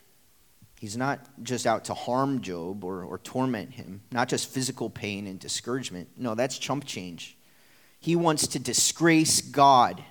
He's 0.81 0.97
not 0.97 1.21
just 1.45 1.67
out 1.67 1.85
to 1.85 1.95
harm 1.95 2.41
Job 2.41 2.83
or, 2.83 3.05
or 3.05 3.19
torment 3.19 3.73
him, 3.73 4.03
not 4.11 4.29
just 4.29 4.49
physical 4.49 4.91
pain 4.91 5.29
and 5.29 5.39
discouragement. 5.39 6.09
No, 6.17 6.35
that's 6.35 6.59
chump 6.59 6.85
change. 6.85 7.37
He 8.01 8.17
wants 8.17 8.49
to 8.49 8.59
disgrace 8.59 9.41
God. 9.41 10.03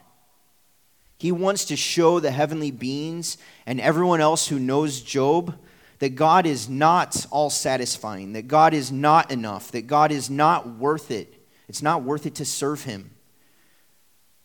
He 1.17 1.31
wants 1.31 1.65
to 1.65 1.75
show 1.75 2.21
the 2.21 2.31
heavenly 2.31 2.71
beings 2.71 3.37
and 3.65 3.81
everyone 3.81 4.21
else 4.21 4.47
who 4.47 4.59
knows 4.59 5.01
Job 5.01 5.57
that 5.99 6.15
God 6.15 6.45
is 6.45 6.69
not 6.69 7.25
all 7.29 7.49
satisfying, 7.49 8.33
that 8.33 8.47
God 8.47 8.73
is 8.73 8.91
not 8.91 9.29
enough, 9.29 9.71
that 9.71 9.87
God 9.87 10.11
is 10.11 10.29
not 10.29 10.77
worth 10.77 11.11
it. 11.11 11.45
It's 11.67 11.83
not 11.83 12.03
worth 12.03 12.25
it 12.25 12.35
to 12.35 12.45
serve 12.45 12.85
Him. 12.85 13.11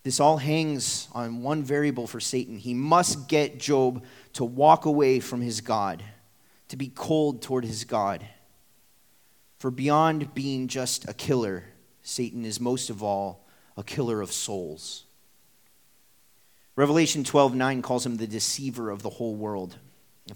This 0.06 0.20
all 0.20 0.36
hangs 0.36 1.08
on 1.14 1.42
one 1.42 1.64
variable 1.64 2.06
for 2.06 2.20
Satan. 2.20 2.58
He 2.58 2.74
must 2.74 3.26
get 3.26 3.58
Job 3.58 4.04
to 4.34 4.44
walk 4.44 4.84
away 4.84 5.18
from 5.18 5.40
his 5.40 5.60
God, 5.60 6.00
to 6.68 6.76
be 6.76 6.92
cold 6.94 7.42
toward 7.42 7.64
his 7.64 7.82
God. 7.82 8.24
For 9.58 9.68
beyond 9.68 10.32
being 10.32 10.68
just 10.68 11.08
a 11.08 11.12
killer, 11.12 11.64
Satan 12.04 12.44
is 12.44 12.60
most 12.60 12.88
of 12.88 13.02
all 13.02 13.48
a 13.76 13.82
killer 13.82 14.20
of 14.20 14.30
souls. 14.30 15.06
Revelation 16.76 17.24
12:9 17.24 17.82
calls 17.82 18.06
him 18.06 18.16
the 18.16 18.28
deceiver 18.28 18.90
of 18.90 19.02
the 19.02 19.10
whole 19.10 19.34
world. 19.34 19.76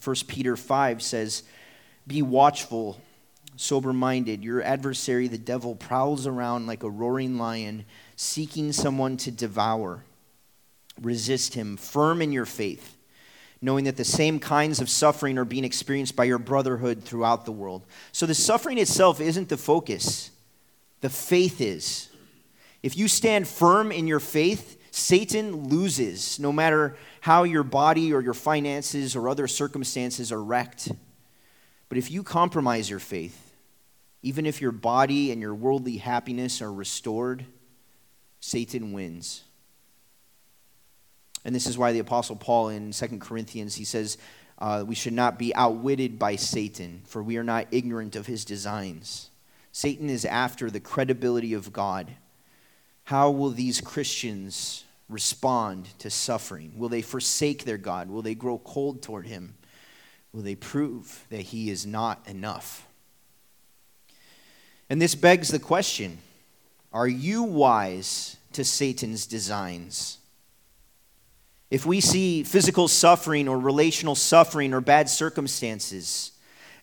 1 0.02 0.16
Peter 0.26 0.56
5 0.56 1.00
says, 1.00 1.44
Be 2.08 2.22
watchful, 2.22 3.00
sober 3.54 3.92
minded. 3.92 4.42
Your 4.42 4.64
adversary, 4.64 5.28
the 5.28 5.38
devil, 5.38 5.76
prowls 5.76 6.26
around 6.26 6.66
like 6.66 6.82
a 6.82 6.90
roaring 6.90 7.38
lion, 7.38 7.84
seeking 8.20 8.70
someone 8.70 9.16
to 9.16 9.30
devour. 9.30 10.04
Resist 11.00 11.54
him, 11.54 11.78
firm 11.78 12.20
in 12.20 12.32
your 12.32 12.44
faith, 12.44 12.98
knowing 13.62 13.86
that 13.86 13.96
the 13.96 14.04
same 14.04 14.38
kinds 14.38 14.78
of 14.78 14.90
suffering 14.90 15.38
are 15.38 15.46
being 15.46 15.64
experienced 15.64 16.16
by 16.16 16.24
your 16.24 16.38
brotherhood 16.38 17.02
throughout 17.02 17.46
the 17.46 17.50
world. 17.50 17.82
So 18.12 18.26
the 18.26 18.34
suffering 18.34 18.76
itself 18.76 19.22
isn't 19.22 19.48
the 19.48 19.56
focus, 19.56 20.32
the 21.00 21.08
faith 21.08 21.62
is. 21.62 22.10
If 22.82 22.94
you 22.94 23.08
stand 23.08 23.48
firm 23.48 23.90
in 23.90 24.06
your 24.06 24.20
faith, 24.20 24.78
Satan 24.90 25.70
loses 25.70 26.38
no 26.38 26.52
matter 26.52 26.96
how 27.22 27.44
your 27.44 27.62
body 27.62 28.12
or 28.12 28.20
your 28.20 28.34
finances 28.34 29.16
or 29.16 29.30
other 29.30 29.48
circumstances 29.48 30.30
are 30.30 30.42
wrecked. 30.42 30.92
But 31.88 31.96
if 31.96 32.10
you 32.10 32.22
compromise 32.22 32.90
your 32.90 32.98
faith, 32.98 33.54
even 34.22 34.44
if 34.44 34.60
your 34.60 34.72
body 34.72 35.32
and 35.32 35.40
your 35.40 35.54
worldly 35.54 35.96
happiness 35.96 36.60
are 36.60 36.72
restored, 36.72 37.46
Satan 38.40 38.92
wins. 38.92 39.44
And 41.44 41.54
this 41.54 41.66
is 41.66 41.78
why 41.78 41.92
the 41.92 42.00
Apostle 42.00 42.36
Paul 42.36 42.68
in 42.70 42.92
2 42.92 43.18
Corinthians, 43.18 43.76
he 43.76 43.84
says, 43.84 44.18
uh, 44.58 44.84
we 44.86 44.94
should 44.94 45.14
not 45.14 45.38
be 45.38 45.54
outwitted 45.54 46.18
by 46.18 46.36
Satan, 46.36 47.02
for 47.06 47.22
we 47.22 47.38
are 47.38 47.44
not 47.44 47.66
ignorant 47.70 48.14
of 48.14 48.26
his 48.26 48.44
designs. 48.44 49.30
Satan 49.72 50.10
is 50.10 50.24
after 50.24 50.70
the 50.70 50.80
credibility 50.80 51.54
of 51.54 51.72
God. 51.72 52.10
How 53.04 53.30
will 53.30 53.50
these 53.50 53.80
Christians 53.80 54.84
respond 55.08 55.88
to 55.98 56.10
suffering? 56.10 56.72
Will 56.76 56.88
they 56.88 57.02
forsake 57.02 57.64
their 57.64 57.78
God? 57.78 58.10
Will 58.10 58.22
they 58.22 58.34
grow 58.34 58.58
cold 58.58 59.02
toward 59.02 59.26
him? 59.26 59.54
Will 60.32 60.42
they 60.42 60.54
prove 60.54 61.24
that 61.30 61.40
he 61.40 61.70
is 61.70 61.86
not 61.86 62.20
enough? 62.28 62.86
And 64.88 65.00
this 65.00 65.14
begs 65.14 65.48
the 65.48 65.58
question 65.58 66.18
Are 66.92 67.08
you 67.08 67.44
wise 67.44 68.36
to 68.52 68.64
Satan's 68.64 69.26
designs? 69.26 70.18
If 71.70 71.86
we 71.86 72.00
see 72.00 72.42
physical 72.42 72.88
suffering 72.88 73.46
or 73.46 73.58
relational 73.58 74.16
suffering 74.16 74.74
or 74.74 74.80
bad 74.80 75.08
circumstances, 75.08 76.32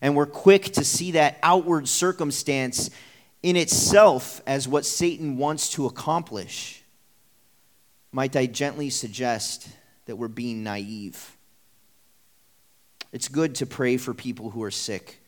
and 0.00 0.16
we're 0.16 0.26
quick 0.26 0.64
to 0.72 0.84
see 0.84 1.12
that 1.12 1.38
outward 1.42 1.88
circumstance 1.88 2.88
in 3.42 3.56
itself 3.56 4.40
as 4.46 4.66
what 4.66 4.86
Satan 4.86 5.36
wants 5.36 5.70
to 5.70 5.84
accomplish, 5.84 6.82
might 8.12 8.34
I 8.34 8.46
gently 8.46 8.88
suggest 8.88 9.68
that 10.06 10.16
we're 10.16 10.28
being 10.28 10.62
naive? 10.62 11.36
It's 13.12 13.28
good 13.28 13.56
to 13.56 13.66
pray 13.66 13.98
for 13.98 14.14
people 14.14 14.50
who 14.50 14.62
are 14.62 14.70
sick 14.70 15.20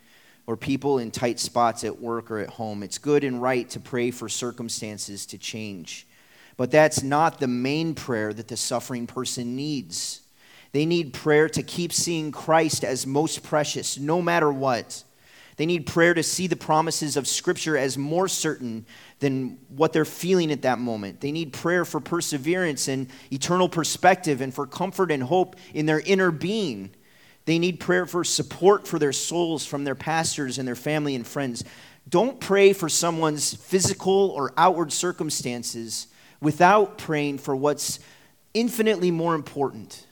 or 0.46 0.56
people 0.56 0.98
in 0.98 1.10
tight 1.10 1.38
spots 1.38 1.84
at 1.84 2.00
work 2.00 2.30
or 2.30 2.38
at 2.38 2.50
home. 2.50 2.82
It's 2.82 2.98
good 2.98 3.24
and 3.24 3.40
right 3.40 3.68
to 3.70 3.80
pray 3.80 4.10
for 4.10 4.28
circumstances 4.28 5.26
to 5.26 5.38
change. 5.38 6.06
But 6.56 6.70
that's 6.70 7.02
not 7.02 7.40
the 7.40 7.48
main 7.48 7.94
prayer 7.94 8.32
that 8.32 8.48
the 8.48 8.56
suffering 8.56 9.06
person 9.06 9.56
needs. 9.56 10.20
They 10.72 10.86
need 10.86 11.12
prayer 11.12 11.48
to 11.48 11.62
keep 11.62 11.92
seeing 11.92 12.32
Christ 12.32 12.84
as 12.84 13.06
most 13.06 13.42
precious, 13.42 13.98
no 13.98 14.22
matter 14.22 14.52
what. 14.52 15.04
They 15.56 15.66
need 15.66 15.86
prayer 15.86 16.14
to 16.14 16.22
see 16.22 16.46
the 16.46 16.56
promises 16.56 17.16
of 17.16 17.26
Scripture 17.28 17.76
as 17.76 17.98
more 17.98 18.28
certain 18.28 18.86
than 19.18 19.58
what 19.68 19.92
they're 19.92 20.04
feeling 20.04 20.50
at 20.52 20.62
that 20.62 20.78
moment. 20.78 21.20
They 21.20 21.32
need 21.32 21.52
prayer 21.52 21.84
for 21.84 22.00
perseverance 22.00 22.88
and 22.88 23.08
eternal 23.30 23.68
perspective 23.68 24.40
and 24.40 24.54
for 24.54 24.66
comfort 24.66 25.10
and 25.10 25.22
hope 25.22 25.56
in 25.74 25.86
their 25.86 26.00
inner 26.00 26.30
being. 26.30 26.90
They 27.50 27.58
need 27.58 27.80
prayer 27.80 28.06
for 28.06 28.22
support 28.22 28.86
for 28.86 29.00
their 29.00 29.12
souls 29.12 29.66
from 29.66 29.82
their 29.82 29.96
pastors 29.96 30.58
and 30.58 30.68
their 30.68 30.76
family 30.76 31.16
and 31.16 31.26
friends. 31.26 31.64
Don't 32.08 32.38
pray 32.38 32.72
for 32.72 32.88
someone's 32.88 33.54
physical 33.54 34.30
or 34.30 34.52
outward 34.56 34.92
circumstances 34.92 36.06
without 36.40 36.96
praying 36.96 37.38
for 37.38 37.56
what's 37.56 37.98
infinitely 38.54 39.10
more 39.10 39.34
important 39.34 40.06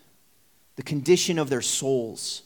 the 0.74 0.82
condition 0.82 1.38
of 1.38 1.48
their 1.48 1.62
souls. 1.62 2.42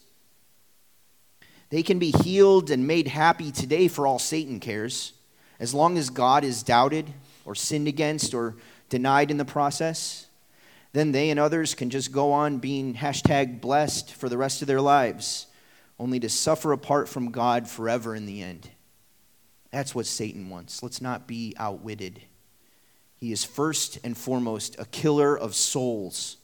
They 1.71 1.81
can 1.81 1.97
be 1.97 2.11
healed 2.11 2.69
and 2.69 2.85
made 2.85 3.07
happy 3.07 3.51
today 3.51 3.87
for 3.87 4.05
all 4.05 4.19
Satan 4.19 4.59
cares, 4.59 5.13
as 5.59 5.73
long 5.73 5.97
as 5.97 6.11
God 6.11 6.43
is 6.43 6.61
doubted 6.61 7.11
or 7.45 7.55
sinned 7.55 7.87
against 7.87 8.35
or 8.35 8.57
denied 8.89 9.31
in 9.31 9.37
the 9.37 9.43
process. 9.43 10.27
Then 10.93 11.11
they 11.11 11.31
and 11.31 11.39
others 11.39 11.73
can 11.73 11.89
just 11.89 12.11
go 12.11 12.31
on 12.31 12.59
being 12.59 12.93
hashtag 12.93 13.59
blessed 13.59 14.13
for 14.13 14.29
the 14.29 14.37
rest 14.37 14.61
of 14.61 14.67
their 14.67 14.81
lives, 14.81 15.47
only 15.99 16.19
to 16.19 16.29
suffer 16.29 16.71
apart 16.71 17.09
from 17.09 17.31
God 17.31 17.67
forever 17.67 18.15
in 18.15 18.27
the 18.27 18.41
end. 18.43 18.69
That's 19.71 19.95
what 19.95 20.05
Satan 20.05 20.49
wants. 20.49 20.83
Let's 20.83 21.01
not 21.01 21.27
be 21.27 21.55
outwitted. 21.57 22.21
He 23.17 23.31
is 23.31 23.43
first 23.43 23.97
and 24.03 24.15
foremost 24.15 24.75
a 24.77 24.85
killer 24.85 25.35
of 25.37 25.55
souls. 25.55 26.37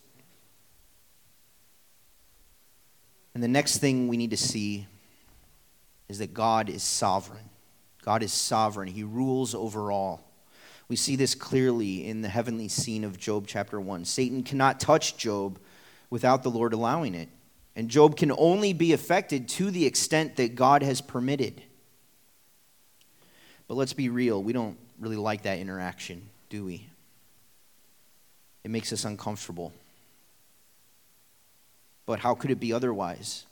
And 3.36 3.44
the 3.44 3.48
next 3.48 3.78
thing 3.78 4.08
we 4.08 4.18
need 4.18 4.32
to 4.32 4.38
see 4.38 4.88
is 6.08 6.18
that 6.18 6.34
God 6.34 6.70
is 6.70 6.82
sovereign. 6.82 7.50
God 8.04 8.24
is 8.24 8.34
sovereign, 8.34 8.88
He 8.88 9.04
rules 9.04 9.54
over 9.54 9.92
all. 9.92 10.29
We 10.90 10.96
see 10.96 11.16
this 11.16 11.36
clearly 11.36 12.08
in 12.08 12.22
the 12.22 12.30
heavenly 12.30 12.68
scene 12.68 13.04
of 13.04 13.18
Job 13.18 13.46
chapter 13.48 13.80
1. 13.80 14.06
Satan 14.06 14.44
cannot 14.44 14.80
touch 14.80 15.16
Job 15.18 15.60
without 16.10 16.44
the 16.44 16.50
Lord 16.50 16.74
allowing 16.74 17.16
it. 17.16 17.30
And 17.76 17.90
Job 17.90 18.18
can 18.18 18.32
only 18.38 18.74
be 18.74 18.92
affected 18.92 19.48
to 19.50 19.72
the 19.72 19.86
extent 19.86 20.36
that 20.38 20.56
God 20.56 20.82
has 20.82 21.00
permitted. 21.00 21.62
But 23.68 23.76
let's 23.76 23.94
be 23.94 24.10
real, 24.10 24.42
we 24.42 24.52
don't 24.52 24.78
really 25.00 25.16
like 25.16 25.44
that 25.44 25.60
interaction 25.60 26.24
do 26.50 26.66
we? 26.66 26.88
It 28.64 28.72
makes 28.72 28.92
us 28.92 29.06
uncomfortable. 29.06 29.72
But 32.06 32.20
how 32.20 32.34
could 32.34 32.52
it 32.52 32.60
be 32.60 32.74
otherwise? 32.74 33.46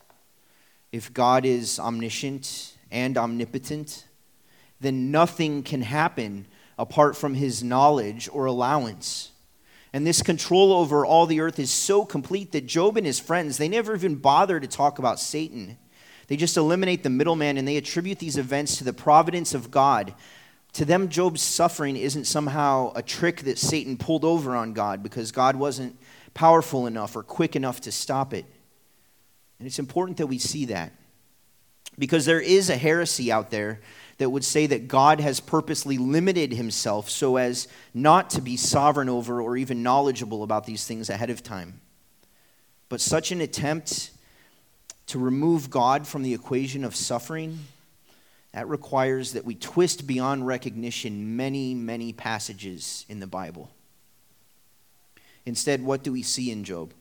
If 0.92 1.14
God 1.14 1.46
is 1.46 1.80
omniscient 1.80 2.76
and 2.92 3.18
omnipotent, 3.18 4.08
then 4.80 5.12
nothing 5.12 5.64
can 5.64 5.84
happen 5.84 6.48
apart 6.78 7.16
from 7.16 7.34
his 7.34 7.64
knowledge 7.64 8.30
or 8.32 8.46
allowance. 8.46 9.32
And 9.94 10.06
this 10.06 10.22
control 10.22 10.74
over 10.74 11.06
all 11.06 11.26
the 11.26 11.40
earth 11.40 11.60
is 11.60 11.72
so 11.72 12.06
complete 12.06 12.52
that 12.52 12.68
Job 12.68 12.98
and 12.98 13.06
his 13.06 13.20
friends, 13.20 13.58
they 13.58 13.70
never 13.70 13.96
even 13.96 14.16
bother 14.16 14.60
to 14.60 14.68
talk 14.68 15.00
about 15.00 15.20
Satan. 15.20 15.78
They 16.28 16.36
just 16.36 16.58
eliminate 16.58 17.04
the 17.04 17.10
middleman 17.10 17.58
and 17.58 17.68
they 17.68 17.78
attribute 17.78 18.20
these 18.20 18.38
events 18.38 18.78
to 18.78 18.84
the 18.84 18.94
providence 18.94 19.54
of 19.54 19.72
God 19.72 20.14
to 20.78 20.86
them, 20.86 21.10
Job's 21.10 21.42
suffering 21.42 21.98
isn't 21.98 22.26
somehow 22.26 22.92
a 22.96 23.02
trick 23.02 23.42
that 23.42 23.58
Satan 23.58 23.98
pulled 23.98 24.24
over 24.24 24.56
on 24.56 24.74
God 24.74 25.02
because 25.02 25.32
God 25.32 25.56
wasn't 25.56 25.98
powerful 26.36 26.86
enough 26.86 27.16
or 27.16 27.24
quick 27.24 27.56
enough 27.56 27.82
to 27.82 27.92
stop 27.92 28.32
it. 28.32 28.46
And 29.58 29.66
it's 29.66 29.80
important 29.80 30.18
that 30.18 30.28
we 30.28 30.38
see 30.38 30.66
that. 30.66 30.94
Because 31.98 32.26
there 32.26 32.40
is 32.40 32.70
a 32.70 32.78
heresy 32.78 33.32
out 33.32 33.50
there 33.50 33.82
that 34.18 34.30
would 34.30 34.44
say 34.44 34.66
that 34.68 34.88
God 34.88 35.20
has 35.20 35.40
purposely 35.40 35.98
limited 35.98 36.54
himself 36.54 37.10
so 37.10 37.38
as 37.38 37.68
not 37.94 38.30
to 38.32 38.42
be 38.42 38.58
sovereign 38.58 39.10
over 39.10 39.42
or 39.42 39.58
even 39.58 39.84
knowledgeable 39.84 40.44
about 40.44 40.66
these 40.66 40.86
things 40.86 41.10
ahead 41.10 41.30
of 41.30 41.44
time. 41.44 41.82
But 42.90 43.02
such 43.02 43.32
an 43.32 43.42
attempt 43.42 44.12
to 45.08 45.20
remove 45.20 45.70
God 45.70 46.08
from 46.08 46.24
the 46.24 46.34
equation 46.34 46.84
of 46.84 46.96
suffering 46.96 47.60
that 48.54 48.68
requires 48.68 49.34
that 49.34 49.46
we 49.46 49.56
twist 49.56 50.08
beyond 50.08 50.48
recognition 50.48 51.36
many, 51.36 51.76
many 51.76 52.12
passages 52.12 53.06
in 53.08 53.20
the 53.20 53.28
Bible. 53.28 53.70
Instead, 55.46 55.84
what 55.84 56.04
do 56.04 56.12
we 56.12 56.24
see 56.24 56.50
in 56.52 56.64
Job? 56.64 56.94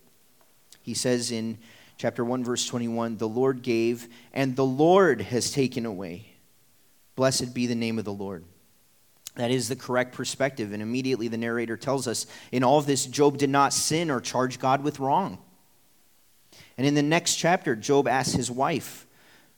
He 0.82 0.92
says 0.94 1.32
in 1.32 1.58
chapter 1.96 2.24
1, 2.24 2.44
verse 2.44 2.66
21 2.66 3.16
The 3.16 3.28
Lord 3.28 3.62
gave, 3.62 4.06
and 4.32 4.54
the 4.54 4.66
Lord 4.66 5.22
has 5.22 5.50
taken 5.50 5.86
away. 5.86 6.35
Blessed 7.16 7.54
be 7.54 7.66
the 7.66 7.74
name 7.74 7.98
of 7.98 8.04
the 8.04 8.12
Lord. 8.12 8.44
That 9.34 9.50
is 9.50 9.68
the 9.68 9.76
correct 9.76 10.14
perspective. 10.14 10.72
And 10.72 10.82
immediately 10.82 11.28
the 11.28 11.36
narrator 11.36 11.76
tells 11.76 12.06
us 12.06 12.26
in 12.52 12.62
all 12.62 12.78
of 12.78 12.86
this, 12.86 13.04
Job 13.06 13.36
did 13.38 13.50
not 13.50 13.72
sin 13.72 14.10
or 14.10 14.20
charge 14.20 14.58
God 14.58 14.84
with 14.84 15.00
wrong. 15.00 15.38
And 16.78 16.86
in 16.86 16.94
the 16.94 17.02
next 17.02 17.36
chapter, 17.36 17.74
Job 17.74 18.06
asks 18.06 18.34
his 18.34 18.50
wife, 18.50 19.06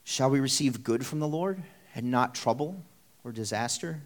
Shall 0.04 0.30
we 0.30 0.40
receive 0.40 0.82
good 0.82 1.04
from 1.04 1.20
the 1.20 1.28
Lord? 1.28 1.62
and 1.98 2.12
not 2.12 2.32
trouble 2.32 2.84
or 3.24 3.32
disaster. 3.32 4.00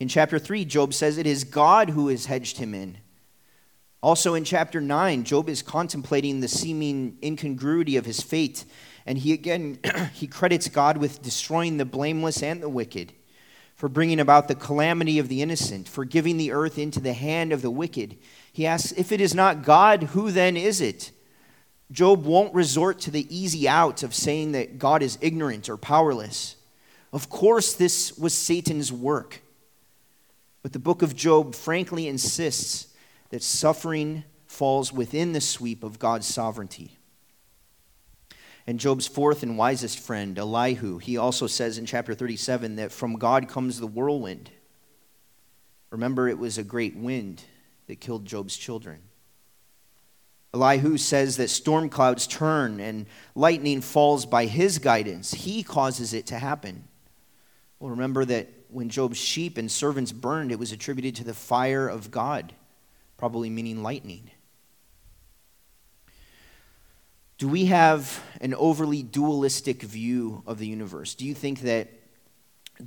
In 0.00 0.08
chapter 0.08 0.40
3, 0.40 0.64
Job 0.64 0.92
says 0.92 1.18
it 1.18 1.26
is 1.26 1.44
God 1.44 1.90
who 1.90 2.08
has 2.08 2.26
hedged 2.26 2.58
him 2.58 2.74
in. 2.74 2.98
Also 4.02 4.34
in 4.34 4.42
chapter 4.42 4.80
9, 4.80 5.22
Job 5.22 5.48
is 5.48 5.62
contemplating 5.62 6.40
the 6.40 6.48
seeming 6.48 7.16
incongruity 7.22 7.96
of 7.96 8.06
his 8.06 8.20
fate, 8.20 8.64
and 9.06 9.18
he 9.18 9.32
again 9.32 9.78
he 10.12 10.26
credits 10.26 10.68
God 10.68 10.96
with 10.96 11.22
destroying 11.22 11.76
the 11.76 11.84
blameless 11.84 12.42
and 12.42 12.62
the 12.62 12.68
wicked, 12.68 13.12
for 13.76 13.88
bringing 13.88 14.20
about 14.20 14.48
the 14.48 14.54
calamity 14.54 15.18
of 15.18 15.28
the 15.28 15.42
innocent, 15.42 15.88
for 15.88 16.04
giving 16.04 16.36
the 16.36 16.52
earth 16.52 16.78
into 16.78 17.00
the 17.00 17.12
hand 17.12 17.52
of 17.52 17.62
the 17.62 17.70
wicked. 17.70 18.16
He 18.52 18.66
asks, 18.66 18.92
if 18.92 19.10
it 19.10 19.20
is 19.20 19.34
not 19.34 19.62
God, 19.62 20.04
who 20.04 20.30
then 20.30 20.56
is 20.56 20.80
it? 20.80 21.10
Job 21.90 22.24
won't 22.24 22.54
resort 22.54 23.00
to 23.00 23.10
the 23.10 23.26
easy 23.34 23.68
out 23.68 24.02
of 24.02 24.14
saying 24.14 24.52
that 24.52 24.78
God 24.78 25.02
is 25.02 25.18
ignorant 25.20 25.68
or 25.68 25.76
powerless. 25.76 26.56
Of 27.12 27.28
course, 27.28 27.74
this 27.74 28.16
was 28.16 28.34
Satan's 28.34 28.92
work. 28.92 29.42
But 30.62 30.72
the 30.72 30.78
book 30.78 31.02
of 31.02 31.14
Job 31.14 31.54
frankly 31.54 32.08
insists 32.08 32.88
that 33.28 33.42
suffering 33.42 34.24
falls 34.46 34.92
within 34.92 35.32
the 35.32 35.40
sweep 35.40 35.84
of 35.84 35.98
God's 35.98 36.26
sovereignty. 36.26 36.96
And 38.66 38.80
Job's 38.80 39.06
fourth 39.06 39.42
and 39.42 39.58
wisest 39.58 39.98
friend, 39.98 40.38
Elihu, 40.38 40.98
he 40.98 41.18
also 41.18 41.46
says 41.46 41.76
in 41.76 41.84
chapter 41.84 42.14
37 42.14 42.76
that 42.76 42.92
from 42.92 43.16
God 43.16 43.48
comes 43.48 43.78
the 43.78 43.86
whirlwind. 43.86 44.50
Remember, 45.90 46.28
it 46.28 46.38
was 46.38 46.56
a 46.56 46.64
great 46.64 46.96
wind 46.96 47.42
that 47.86 48.00
killed 48.00 48.24
Job's 48.24 48.56
children. 48.56 49.02
Elihu 50.54 50.96
says 50.96 51.36
that 51.36 51.50
storm 51.50 51.88
clouds 51.88 52.26
turn 52.26 52.80
and 52.80 53.06
lightning 53.34 53.80
falls 53.80 54.24
by 54.24 54.46
his 54.46 54.78
guidance. 54.78 55.34
He 55.34 55.62
causes 55.62 56.14
it 56.14 56.26
to 56.28 56.38
happen. 56.38 56.84
Well, 57.78 57.90
remember 57.90 58.24
that 58.24 58.48
when 58.68 58.88
Job's 58.88 59.18
sheep 59.18 59.58
and 59.58 59.70
servants 59.70 60.12
burned, 60.12 60.52
it 60.52 60.58
was 60.58 60.72
attributed 60.72 61.16
to 61.16 61.24
the 61.24 61.34
fire 61.34 61.86
of 61.86 62.10
God, 62.10 62.54
probably 63.16 63.50
meaning 63.50 63.82
lightning. 63.82 64.30
Do 67.36 67.48
we 67.48 67.66
have 67.66 68.22
an 68.40 68.54
overly 68.54 69.02
dualistic 69.02 69.82
view 69.82 70.42
of 70.46 70.58
the 70.58 70.66
universe? 70.66 71.14
Do 71.14 71.24
you 71.24 71.34
think 71.34 71.60
that 71.60 71.88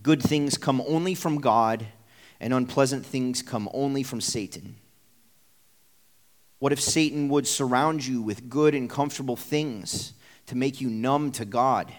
good 0.01 0.21
things 0.21 0.57
come 0.57 0.81
only 0.87 1.15
from 1.15 1.39
God 1.39 1.85
and 2.39 2.53
unpleasant 2.53 3.05
things 3.05 3.41
come 3.41 3.69
only 3.73 4.03
from 4.03 4.21
Satan? 4.21 4.75
What 6.59 6.71
if 6.71 6.81
Satan 6.81 7.29
would 7.29 7.45
surround 7.45 8.05
you 8.05 8.21
with 8.21 8.49
good 8.49 8.73
and 8.73 8.89
comfortable 8.89 9.35
things 9.35 10.13
to 10.47 10.55
make 10.55 10.79
you 10.79 10.89
numb 10.89 11.31
to 11.33 11.45
God? 11.45 11.93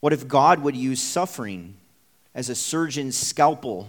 What 0.00 0.12
if 0.12 0.28
God 0.28 0.60
would 0.60 0.76
use 0.76 1.02
suffering 1.02 1.76
as 2.34 2.50
a 2.50 2.54
surgeon's 2.54 3.16
scalpel 3.16 3.88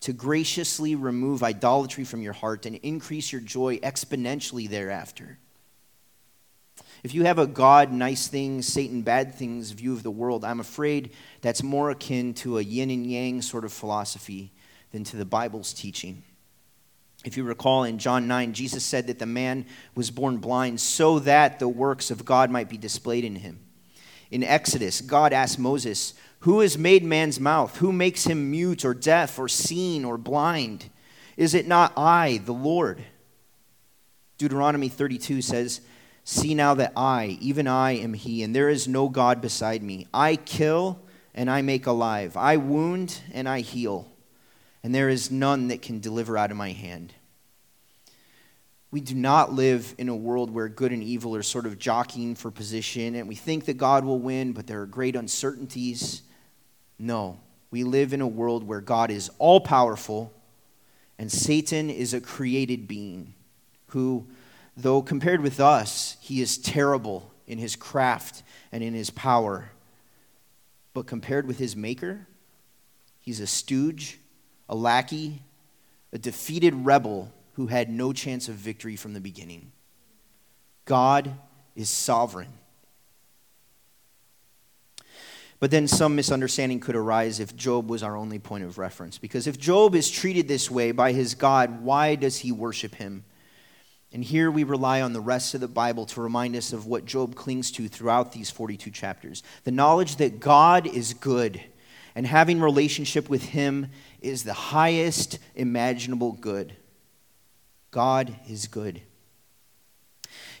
to 0.00 0.12
graciously 0.12 0.94
remove 0.94 1.42
idolatry 1.42 2.04
from 2.04 2.22
your 2.22 2.32
heart 2.32 2.64
and 2.64 2.76
increase 2.76 3.32
your 3.32 3.40
joy 3.40 3.78
exponentially 3.78 4.68
thereafter? 4.68 5.38
If 7.06 7.14
you 7.14 7.22
have 7.22 7.38
a 7.38 7.46
God, 7.46 7.92
nice 7.92 8.26
things, 8.26 8.66
Satan, 8.66 9.02
bad 9.02 9.32
things 9.32 9.70
view 9.70 9.92
of 9.92 10.02
the 10.02 10.10
world, 10.10 10.44
I'm 10.44 10.58
afraid 10.58 11.12
that's 11.40 11.62
more 11.62 11.90
akin 11.90 12.34
to 12.34 12.58
a 12.58 12.62
yin 12.62 12.90
and 12.90 13.06
yang 13.06 13.42
sort 13.42 13.64
of 13.64 13.72
philosophy 13.72 14.50
than 14.90 15.04
to 15.04 15.16
the 15.16 15.24
Bible's 15.24 15.72
teaching. 15.72 16.24
If 17.24 17.36
you 17.36 17.44
recall 17.44 17.84
in 17.84 17.98
John 17.98 18.26
9, 18.26 18.54
Jesus 18.54 18.82
said 18.82 19.06
that 19.06 19.20
the 19.20 19.24
man 19.24 19.66
was 19.94 20.10
born 20.10 20.38
blind 20.38 20.80
so 20.80 21.20
that 21.20 21.60
the 21.60 21.68
works 21.68 22.10
of 22.10 22.24
God 22.24 22.50
might 22.50 22.68
be 22.68 22.76
displayed 22.76 23.24
in 23.24 23.36
him. 23.36 23.60
In 24.32 24.42
Exodus, 24.42 25.00
God 25.00 25.32
asked 25.32 25.60
Moses, 25.60 26.12
Who 26.40 26.58
has 26.58 26.76
made 26.76 27.04
man's 27.04 27.38
mouth? 27.38 27.76
Who 27.76 27.92
makes 27.92 28.24
him 28.24 28.50
mute 28.50 28.84
or 28.84 28.94
deaf 28.94 29.38
or 29.38 29.46
seen 29.46 30.04
or 30.04 30.18
blind? 30.18 30.90
Is 31.36 31.54
it 31.54 31.68
not 31.68 31.92
I, 31.96 32.40
the 32.44 32.52
Lord? 32.52 33.00
Deuteronomy 34.38 34.88
32 34.88 35.40
says, 35.40 35.82
See 36.28 36.54
now 36.54 36.74
that 36.74 36.92
I, 36.96 37.38
even 37.40 37.68
I, 37.68 37.92
am 37.92 38.12
He, 38.12 38.42
and 38.42 38.52
there 38.52 38.68
is 38.68 38.88
no 38.88 39.08
God 39.08 39.40
beside 39.40 39.80
me. 39.80 40.08
I 40.12 40.34
kill 40.34 40.98
and 41.32 41.48
I 41.48 41.62
make 41.62 41.86
alive. 41.86 42.36
I 42.36 42.56
wound 42.56 43.20
and 43.32 43.48
I 43.48 43.60
heal, 43.60 44.10
and 44.82 44.92
there 44.92 45.08
is 45.08 45.30
none 45.30 45.68
that 45.68 45.82
can 45.82 46.00
deliver 46.00 46.36
out 46.36 46.50
of 46.50 46.56
my 46.56 46.72
hand. 46.72 47.14
We 48.90 49.00
do 49.00 49.14
not 49.14 49.52
live 49.52 49.94
in 49.98 50.08
a 50.08 50.16
world 50.16 50.50
where 50.50 50.68
good 50.68 50.90
and 50.90 51.00
evil 51.00 51.36
are 51.36 51.44
sort 51.44 51.64
of 51.64 51.78
jockeying 51.78 52.34
for 52.34 52.50
position, 52.50 53.14
and 53.14 53.28
we 53.28 53.36
think 53.36 53.66
that 53.66 53.74
God 53.74 54.04
will 54.04 54.18
win, 54.18 54.50
but 54.50 54.66
there 54.66 54.82
are 54.82 54.86
great 54.86 55.14
uncertainties. 55.14 56.22
No, 56.98 57.38
we 57.70 57.84
live 57.84 58.12
in 58.12 58.20
a 58.20 58.26
world 58.26 58.66
where 58.66 58.80
God 58.80 59.12
is 59.12 59.30
all 59.38 59.60
powerful, 59.60 60.32
and 61.20 61.30
Satan 61.30 61.88
is 61.88 62.14
a 62.14 62.20
created 62.20 62.88
being 62.88 63.34
who 63.90 64.26
Though 64.76 65.00
compared 65.00 65.40
with 65.40 65.58
us, 65.58 66.16
he 66.20 66.42
is 66.42 66.58
terrible 66.58 67.32
in 67.46 67.58
his 67.58 67.76
craft 67.76 68.42
and 68.70 68.82
in 68.84 68.92
his 68.92 69.10
power. 69.10 69.70
But 70.92 71.06
compared 71.06 71.46
with 71.46 71.58
his 71.58 71.74
maker, 71.74 72.26
he's 73.20 73.40
a 73.40 73.46
stooge, 73.46 74.18
a 74.68 74.74
lackey, 74.74 75.42
a 76.12 76.18
defeated 76.18 76.74
rebel 76.74 77.32
who 77.54 77.68
had 77.68 77.88
no 77.88 78.12
chance 78.12 78.48
of 78.48 78.54
victory 78.54 78.96
from 78.96 79.14
the 79.14 79.20
beginning. 79.20 79.72
God 80.84 81.34
is 81.74 81.88
sovereign. 81.88 82.52
But 85.58 85.70
then 85.70 85.88
some 85.88 86.14
misunderstanding 86.14 86.80
could 86.80 86.96
arise 86.96 87.40
if 87.40 87.56
Job 87.56 87.88
was 87.88 88.02
our 88.02 88.14
only 88.14 88.38
point 88.38 88.64
of 88.64 88.76
reference. 88.76 89.16
Because 89.16 89.46
if 89.46 89.58
Job 89.58 89.94
is 89.94 90.10
treated 90.10 90.48
this 90.48 90.70
way 90.70 90.92
by 90.92 91.12
his 91.12 91.34
God, 91.34 91.82
why 91.82 92.14
does 92.14 92.36
he 92.38 92.52
worship 92.52 92.96
him? 92.96 93.24
And 94.16 94.24
here 94.24 94.50
we 94.50 94.64
rely 94.64 95.02
on 95.02 95.12
the 95.12 95.20
rest 95.20 95.52
of 95.52 95.60
the 95.60 95.68
Bible 95.68 96.06
to 96.06 96.22
remind 96.22 96.56
us 96.56 96.72
of 96.72 96.86
what 96.86 97.04
Job 97.04 97.34
clings 97.34 97.70
to 97.72 97.86
throughout 97.86 98.32
these 98.32 98.48
42 98.48 98.90
chapters. 98.90 99.42
The 99.64 99.70
knowledge 99.70 100.16
that 100.16 100.40
God 100.40 100.86
is 100.86 101.12
good 101.12 101.60
and 102.14 102.26
having 102.26 102.58
relationship 102.58 103.28
with 103.28 103.42
him 103.42 103.88
is 104.22 104.42
the 104.42 104.54
highest 104.54 105.38
imaginable 105.54 106.32
good. 106.32 106.72
God 107.90 108.34
is 108.48 108.68
good. 108.68 109.02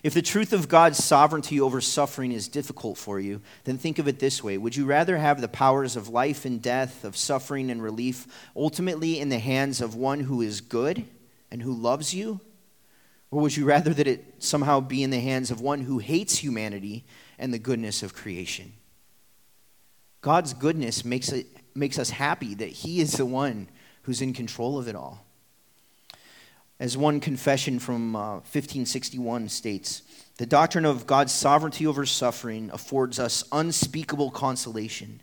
If 0.02 0.12
the 0.12 0.20
truth 0.20 0.52
of 0.52 0.68
God's 0.68 1.02
sovereignty 1.02 1.58
over 1.58 1.80
suffering 1.80 2.32
is 2.32 2.48
difficult 2.48 2.98
for 2.98 3.18
you, 3.18 3.40
then 3.64 3.78
think 3.78 3.98
of 3.98 4.06
it 4.06 4.18
this 4.18 4.44
way 4.44 4.58
Would 4.58 4.76
you 4.76 4.84
rather 4.84 5.16
have 5.16 5.40
the 5.40 5.48
powers 5.48 5.96
of 5.96 6.10
life 6.10 6.44
and 6.44 6.60
death, 6.60 7.04
of 7.04 7.16
suffering 7.16 7.70
and 7.70 7.82
relief, 7.82 8.26
ultimately 8.54 9.18
in 9.18 9.30
the 9.30 9.38
hands 9.38 9.80
of 9.80 9.94
one 9.94 10.20
who 10.20 10.42
is 10.42 10.60
good 10.60 11.06
and 11.50 11.62
who 11.62 11.72
loves 11.72 12.12
you? 12.12 12.42
Or 13.36 13.42
would 13.42 13.54
you 13.54 13.66
rather 13.66 13.92
that 13.92 14.06
it 14.06 14.24
somehow 14.38 14.80
be 14.80 15.02
in 15.02 15.10
the 15.10 15.20
hands 15.20 15.50
of 15.50 15.60
one 15.60 15.82
who 15.82 15.98
hates 15.98 16.38
humanity 16.38 17.04
and 17.38 17.52
the 17.52 17.58
goodness 17.58 18.02
of 18.02 18.14
creation? 18.14 18.72
God's 20.22 20.54
goodness 20.54 21.04
makes, 21.04 21.30
it, 21.32 21.46
makes 21.74 21.98
us 21.98 22.08
happy 22.08 22.54
that 22.54 22.70
He 22.70 22.98
is 22.98 23.12
the 23.12 23.26
one 23.26 23.68
who's 24.04 24.22
in 24.22 24.32
control 24.32 24.78
of 24.78 24.88
it 24.88 24.96
all. 24.96 25.22
As 26.80 26.96
one 26.96 27.20
confession 27.20 27.78
from 27.78 28.16
uh, 28.16 28.36
1561 28.36 29.50
states, 29.50 30.00
the 30.38 30.46
doctrine 30.46 30.86
of 30.86 31.06
God's 31.06 31.34
sovereignty 31.34 31.86
over 31.86 32.06
suffering 32.06 32.70
affords 32.72 33.18
us 33.18 33.44
unspeakable 33.52 34.30
consolation, 34.30 35.20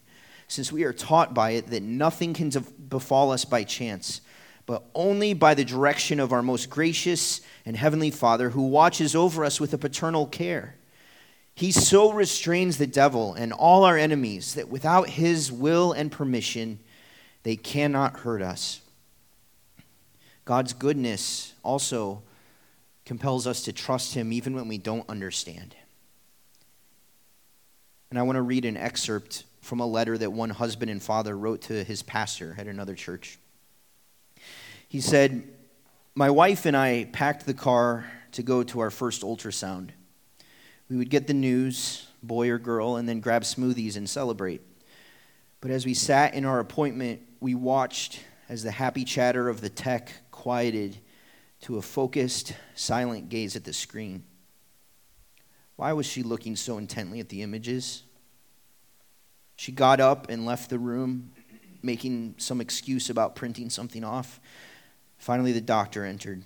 since 0.47 0.71
we 0.71 0.83
are 0.83 0.93
taught 0.93 1.33
by 1.33 1.53
it 1.53 1.65
that 1.71 1.81
nothing 1.81 2.35
can 2.35 2.51
befall 2.89 3.31
us 3.31 3.43
by 3.43 3.63
chance 3.63 4.21
but 4.65 4.83
only 4.95 5.33
by 5.33 5.53
the 5.53 5.65
direction 5.65 6.19
of 6.19 6.31
our 6.31 6.41
most 6.41 6.69
gracious 6.69 7.41
and 7.65 7.75
heavenly 7.75 8.11
Father 8.11 8.49
who 8.51 8.63
watches 8.63 9.15
over 9.15 9.43
us 9.43 9.59
with 9.59 9.73
a 9.73 9.77
paternal 9.77 10.25
care. 10.25 10.75
He 11.55 11.71
so 11.71 12.11
restrains 12.11 12.77
the 12.77 12.87
devil 12.87 13.33
and 13.33 13.53
all 13.53 13.83
our 13.83 13.97
enemies 13.97 14.55
that 14.55 14.69
without 14.69 15.09
his 15.09 15.51
will 15.51 15.91
and 15.91 16.11
permission, 16.11 16.79
they 17.43 17.55
cannot 17.55 18.19
hurt 18.21 18.41
us. 18.41 18.81
God's 20.45 20.73
goodness 20.73 21.53
also 21.63 22.21
compels 23.05 23.45
us 23.45 23.63
to 23.63 23.73
trust 23.73 24.13
him 24.13 24.31
even 24.33 24.55
when 24.55 24.67
we 24.67 24.77
don't 24.77 25.07
understand. 25.09 25.75
And 28.09 28.17
I 28.19 28.23
want 28.23 28.37
to 28.37 28.41
read 28.41 28.65
an 28.65 28.77
excerpt 28.77 29.43
from 29.61 29.79
a 29.79 29.87
letter 29.87 30.17
that 30.17 30.31
one 30.31 30.49
husband 30.49 30.91
and 30.91 31.01
father 31.01 31.37
wrote 31.37 31.61
to 31.63 31.83
his 31.83 32.01
pastor 32.03 32.55
at 32.57 32.67
another 32.67 32.95
church. 32.95 33.37
He 34.93 35.01
said, 35.01 35.41
My 36.13 36.29
wife 36.29 36.67
and 36.67 36.77
I 36.77 37.05
packed 37.05 37.47
the 37.47 37.55
car 37.55 38.05
to 38.33 38.43
go 38.43 38.61
to 38.61 38.79
our 38.81 38.91
first 38.91 39.23
ultrasound. 39.23 39.89
We 40.87 40.97
would 40.97 41.09
get 41.09 41.25
the 41.25 41.33
news, 41.33 42.05
boy 42.21 42.51
or 42.51 42.59
girl, 42.59 42.97
and 42.97 43.09
then 43.09 43.19
grab 43.19 43.41
smoothies 43.41 43.97
and 43.97 44.07
celebrate. 44.07 44.61
But 45.61 45.71
as 45.71 45.83
we 45.83 45.95
sat 45.95 46.35
in 46.35 46.45
our 46.45 46.59
appointment, 46.59 47.21
we 47.39 47.55
watched 47.55 48.19
as 48.47 48.61
the 48.61 48.69
happy 48.69 49.03
chatter 49.03 49.49
of 49.49 49.61
the 49.61 49.69
tech 49.69 50.11
quieted 50.29 50.99
to 51.61 51.79
a 51.79 51.81
focused, 51.81 52.53
silent 52.75 53.29
gaze 53.29 53.55
at 53.55 53.63
the 53.63 53.73
screen. 53.73 54.23
Why 55.75 55.93
was 55.93 56.05
she 56.05 56.21
looking 56.21 56.55
so 56.55 56.77
intently 56.77 57.19
at 57.19 57.29
the 57.29 57.41
images? 57.41 58.03
She 59.55 59.71
got 59.71 59.99
up 59.99 60.29
and 60.29 60.45
left 60.45 60.69
the 60.69 60.77
room, 60.77 61.31
making 61.81 62.35
some 62.37 62.61
excuse 62.61 63.09
about 63.09 63.35
printing 63.35 63.71
something 63.71 64.03
off. 64.03 64.39
Finally, 65.23 65.53
the 65.53 65.61
doctor 65.61 66.03
entered. 66.03 66.43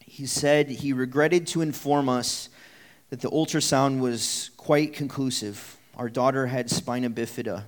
He 0.00 0.24
said 0.24 0.70
he 0.70 0.94
regretted 0.94 1.46
to 1.48 1.60
inform 1.60 2.08
us 2.08 2.48
that 3.10 3.20
the 3.20 3.28
ultrasound 3.28 4.00
was 4.00 4.52
quite 4.56 4.94
conclusive. 4.94 5.76
Our 5.94 6.08
daughter 6.08 6.46
had 6.46 6.70
spina 6.70 7.10
bifida. 7.10 7.64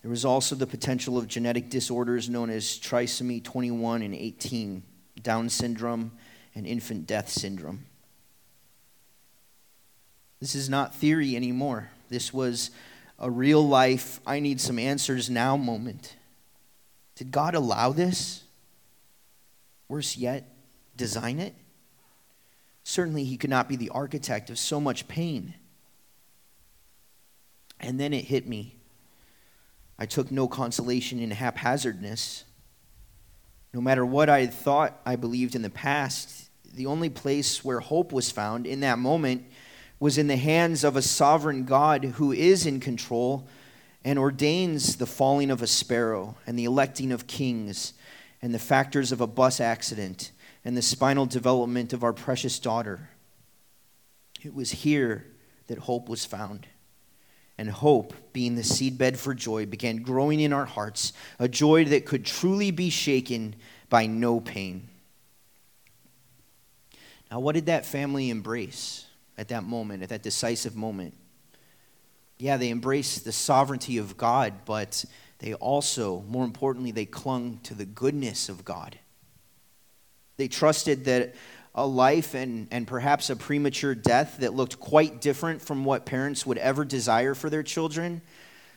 There 0.00 0.10
was 0.10 0.24
also 0.24 0.54
the 0.54 0.66
potential 0.66 1.18
of 1.18 1.28
genetic 1.28 1.68
disorders 1.68 2.30
known 2.30 2.48
as 2.48 2.64
trisomy 2.64 3.44
21 3.44 4.00
and 4.00 4.14
18, 4.14 4.82
Down 5.22 5.50
syndrome, 5.50 6.12
and 6.54 6.66
infant 6.66 7.06
death 7.06 7.28
syndrome. 7.28 7.84
This 10.40 10.54
is 10.54 10.70
not 10.70 10.94
theory 10.94 11.36
anymore. 11.36 11.90
This 12.08 12.32
was 12.32 12.70
a 13.18 13.30
real 13.30 13.68
life, 13.68 14.18
I 14.26 14.40
need 14.40 14.62
some 14.62 14.78
answers 14.78 15.28
now 15.28 15.58
moment. 15.58 16.16
Did 17.16 17.30
God 17.30 17.54
allow 17.54 17.92
this? 17.92 18.44
Worse 19.90 20.16
yet, 20.16 20.48
design 20.96 21.40
it? 21.40 21.52
Certainly, 22.84 23.24
he 23.24 23.36
could 23.36 23.50
not 23.50 23.68
be 23.68 23.74
the 23.74 23.88
architect 23.88 24.48
of 24.48 24.56
so 24.56 24.80
much 24.80 25.08
pain. 25.08 25.54
And 27.80 27.98
then 27.98 28.12
it 28.12 28.26
hit 28.26 28.46
me. 28.46 28.76
I 29.98 30.06
took 30.06 30.30
no 30.30 30.46
consolation 30.46 31.18
in 31.18 31.32
haphazardness. 31.32 32.44
No 33.74 33.80
matter 33.80 34.06
what 34.06 34.28
I 34.28 34.42
had 34.42 34.54
thought 34.54 35.00
I 35.04 35.16
believed 35.16 35.56
in 35.56 35.62
the 35.62 35.70
past, 35.70 36.50
the 36.72 36.86
only 36.86 37.10
place 37.10 37.64
where 37.64 37.80
hope 37.80 38.12
was 38.12 38.30
found 38.30 38.68
in 38.68 38.80
that 38.80 39.00
moment 39.00 39.44
was 39.98 40.18
in 40.18 40.28
the 40.28 40.36
hands 40.36 40.84
of 40.84 40.94
a 40.94 41.02
sovereign 41.02 41.64
God 41.64 42.04
who 42.04 42.30
is 42.30 42.64
in 42.64 42.78
control 42.78 43.48
and 44.04 44.20
ordains 44.20 44.98
the 44.98 45.06
falling 45.06 45.50
of 45.50 45.62
a 45.62 45.66
sparrow 45.66 46.36
and 46.46 46.56
the 46.56 46.64
electing 46.64 47.10
of 47.10 47.26
kings 47.26 47.92
and 48.42 48.54
the 48.54 48.58
factors 48.58 49.12
of 49.12 49.20
a 49.20 49.26
bus 49.26 49.60
accident 49.60 50.32
and 50.64 50.76
the 50.76 50.82
spinal 50.82 51.26
development 51.26 51.92
of 51.92 52.04
our 52.04 52.12
precious 52.12 52.58
daughter. 52.58 53.10
It 54.42 54.54
was 54.54 54.70
here 54.70 55.26
that 55.66 55.78
hope 55.78 56.08
was 56.08 56.24
found. 56.24 56.66
And 57.58 57.68
hope, 57.68 58.14
being 58.32 58.54
the 58.54 58.62
seedbed 58.62 59.18
for 59.18 59.34
joy, 59.34 59.66
began 59.66 59.98
growing 59.98 60.40
in 60.40 60.50
our 60.50 60.64
hearts, 60.64 61.12
a 61.38 61.46
joy 61.46 61.84
that 61.86 62.06
could 62.06 62.24
truly 62.24 62.70
be 62.70 62.88
shaken 62.88 63.54
by 63.90 64.06
no 64.06 64.40
pain. 64.40 64.88
Now, 67.30 67.40
what 67.40 67.54
did 67.54 67.66
that 67.66 67.84
family 67.84 68.30
embrace 68.30 69.06
at 69.36 69.48
that 69.48 69.62
moment, 69.62 70.02
at 70.02 70.08
that 70.08 70.22
decisive 70.22 70.74
moment? 70.74 71.14
Yeah, 72.38 72.56
they 72.56 72.70
embraced 72.70 73.24
the 73.24 73.32
sovereignty 73.32 73.98
of 73.98 74.16
God, 74.16 74.64
but 74.64 75.04
they 75.40 75.54
also, 75.54 76.20
more 76.28 76.44
importantly, 76.44 76.92
they 76.92 77.06
clung 77.06 77.60
to 77.64 77.74
the 77.74 77.86
goodness 77.86 78.48
of 78.48 78.64
God. 78.64 78.98
They 80.36 80.48
trusted 80.48 81.06
that 81.06 81.34
a 81.74 81.86
life 81.86 82.34
and, 82.34 82.68
and 82.70 82.86
perhaps 82.86 83.30
a 83.30 83.36
premature 83.36 83.94
death 83.94 84.38
that 84.40 84.54
looked 84.54 84.80
quite 84.80 85.20
different 85.20 85.62
from 85.62 85.84
what 85.84 86.04
parents 86.04 86.44
would 86.44 86.58
ever 86.58 86.84
desire 86.84 87.34
for 87.34 87.48
their 87.48 87.62
children 87.62 88.22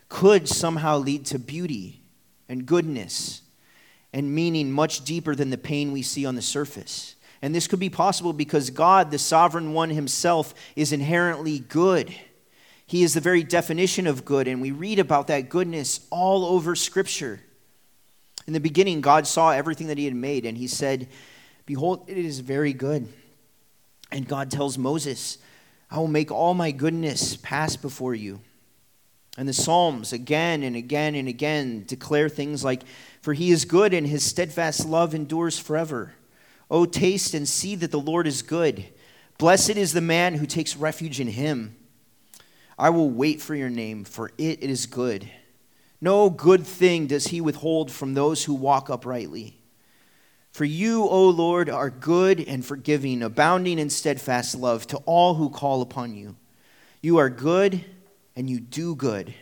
could 0.09 0.47
somehow 0.47 0.97
lead 0.97 1.25
to 1.25 1.39
beauty 1.39 2.01
and 2.47 2.65
goodness 2.65 3.41
and 4.13 4.33
meaning 4.33 4.71
much 4.71 5.03
deeper 5.03 5.35
than 5.35 5.49
the 5.49 5.57
pain 5.57 5.91
we 5.91 6.01
see 6.01 6.25
on 6.25 6.35
the 6.35 6.41
surface. 6.41 7.15
And 7.41 7.53
this 7.53 7.67
could 7.67 7.79
be 7.79 7.89
possible 7.89 8.31
because 8.31 8.69
God, 8.69 9.11
the 9.11 9.19
sovereign 9.19 9.73
one 9.73 9.89
himself, 9.89 10.53
is 10.75 10.93
inherently 10.93 11.59
good. 11.59 12.13
He 12.85 13.03
is 13.03 13.13
the 13.13 13.21
very 13.21 13.43
definition 13.43 14.07
of 14.07 14.25
good, 14.25 14.47
and 14.47 14.61
we 14.61 14.71
read 14.71 14.99
about 14.99 15.27
that 15.27 15.49
goodness 15.49 16.05
all 16.09 16.45
over 16.45 16.75
Scripture. 16.75 17.39
In 18.45 18.53
the 18.53 18.59
beginning, 18.59 19.01
God 19.01 19.25
saw 19.25 19.51
everything 19.51 19.87
that 19.87 19.97
He 19.97 20.05
had 20.05 20.15
made, 20.15 20.45
and 20.45 20.57
He 20.57 20.67
said, 20.67 21.07
Behold, 21.65 22.05
it 22.07 22.17
is 22.17 22.39
very 22.39 22.73
good. 22.73 23.07
And 24.11 24.27
God 24.27 24.51
tells 24.51 24.77
Moses, 24.77 25.37
I 25.89 25.97
will 25.97 26.07
make 26.07 26.31
all 26.31 26.53
my 26.53 26.71
goodness 26.71 27.37
pass 27.37 27.75
before 27.75 28.13
you. 28.13 28.41
And 29.37 29.47
the 29.47 29.53
Psalms 29.53 30.13
again 30.13 30.61
and 30.61 30.75
again 30.75 31.15
and 31.15 31.27
again 31.27 31.85
declare 31.87 32.29
things 32.29 32.63
like, 32.63 32.83
For 33.21 33.33
he 33.33 33.51
is 33.51 33.65
good 33.65 33.93
and 33.93 34.05
his 34.05 34.23
steadfast 34.23 34.85
love 34.85 35.15
endures 35.15 35.57
forever. 35.57 36.13
O 36.69 36.85
taste 36.85 37.33
and 37.33 37.47
see 37.47 37.75
that 37.75 37.91
the 37.91 37.99
Lord 37.99 38.27
is 38.27 38.41
good. 38.41 38.85
Blessed 39.37 39.71
is 39.71 39.93
the 39.93 40.01
man 40.01 40.35
who 40.35 40.45
takes 40.45 40.75
refuge 40.75 41.19
in 41.19 41.27
him. 41.27 41.75
I 42.77 42.89
will 42.89 43.09
wait 43.09 43.41
for 43.41 43.55
your 43.55 43.69
name, 43.69 44.03
for 44.03 44.31
it, 44.37 44.63
is 44.63 44.85
good. 44.85 45.29
No 46.01 46.29
good 46.29 46.65
thing 46.65 47.07
does 47.07 47.27
he 47.27 47.39
withhold 47.39 47.91
from 47.91 48.13
those 48.13 48.43
who 48.43 48.53
walk 48.53 48.89
uprightly. 48.89 49.57
For 50.51 50.65
you, 50.65 51.03
O 51.03 51.29
Lord, 51.29 51.69
are 51.69 51.89
good 51.89 52.39
and 52.39 52.63
forgiving, 52.63 53.23
abounding 53.23 53.79
in 53.79 53.89
steadfast 53.89 54.55
love 54.55 54.85
to 54.87 54.97
all 55.05 55.35
who 55.35 55.49
call 55.49 55.81
upon 55.81 56.13
you. 56.13 56.35
You 57.01 57.17
are 57.17 57.29
good 57.29 57.83
and 58.35 58.49
you 58.49 58.59
do 58.59 58.95
good. 58.95 59.33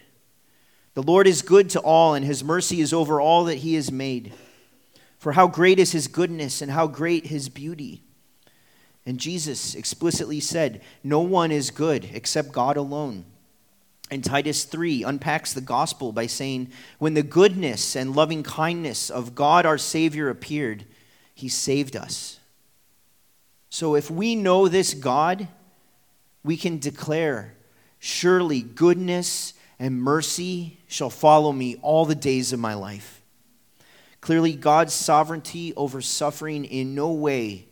The 0.93 1.03
Lord 1.03 1.27
is 1.27 1.41
good 1.41 1.69
to 1.71 1.79
all, 1.79 2.13
and 2.13 2.25
his 2.25 2.43
mercy 2.43 2.81
is 2.81 2.93
over 2.93 3.21
all 3.21 3.45
that 3.45 3.59
he 3.59 3.75
has 3.75 3.91
made. 3.91 4.33
For 5.17 5.33
how 5.33 5.47
great 5.47 5.79
is 5.79 5.91
his 5.91 6.07
goodness 6.07 6.61
and 6.61 6.71
how 6.71 6.87
great 6.87 7.27
his 7.27 7.47
beauty. 7.47 8.03
And 9.05 9.19
Jesus 9.19 9.75
explicitly 9.75 10.39
said, 10.39 10.81
No 11.03 11.21
one 11.21 11.51
is 11.51 11.71
good 11.71 12.09
except 12.13 12.51
God 12.51 12.77
alone. 12.77 13.25
And 14.11 14.23
Titus 14.23 14.65
3 14.65 15.03
unpacks 15.03 15.53
the 15.53 15.61
gospel 15.61 16.11
by 16.11 16.27
saying, 16.27 16.69
When 16.99 17.13
the 17.13 17.23
goodness 17.23 17.95
and 17.95 18.15
loving 18.15 18.43
kindness 18.43 19.09
of 19.09 19.35
God 19.35 19.65
our 19.65 19.77
Savior 19.77 20.29
appeared, 20.29 20.85
he 21.33 21.47
saved 21.47 21.95
us. 21.95 22.39
So 23.69 23.95
if 23.95 24.11
we 24.11 24.35
know 24.35 24.67
this 24.67 24.93
God, 24.93 25.47
we 26.43 26.57
can 26.57 26.77
declare, 26.77 27.55
Surely 27.99 28.61
goodness 28.61 29.53
and 29.79 30.01
mercy 30.01 30.79
shall 30.87 31.09
follow 31.09 31.51
me 31.51 31.77
all 31.81 32.05
the 32.05 32.15
days 32.15 32.51
of 32.51 32.59
my 32.59 32.73
life. 32.73 33.21
Clearly, 34.19 34.53
God's 34.53 34.93
sovereignty 34.93 35.73
over 35.75 36.01
suffering 36.01 36.65
in 36.65 36.93
no 36.93 37.11
way 37.11 37.67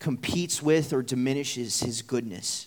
competes 0.00 0.60
with 0.60 0.92
or 0.92 1.02
diminishes 1.02 1.80
his 1.80 2.02
goodness. 2.02 2.66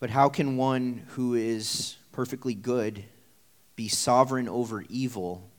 But 0.00 0.10
how 0.10 0.28
can 0.28 0.56
one 0.56 1.04
who 1.10 1.34
is 1.34 1.96
perfectly 2.10 2.54
good 2.54 3.04
be 3.76 3.88
sovereign 3.88 4.48
over 4.48 4.84
evil 4.88 5.50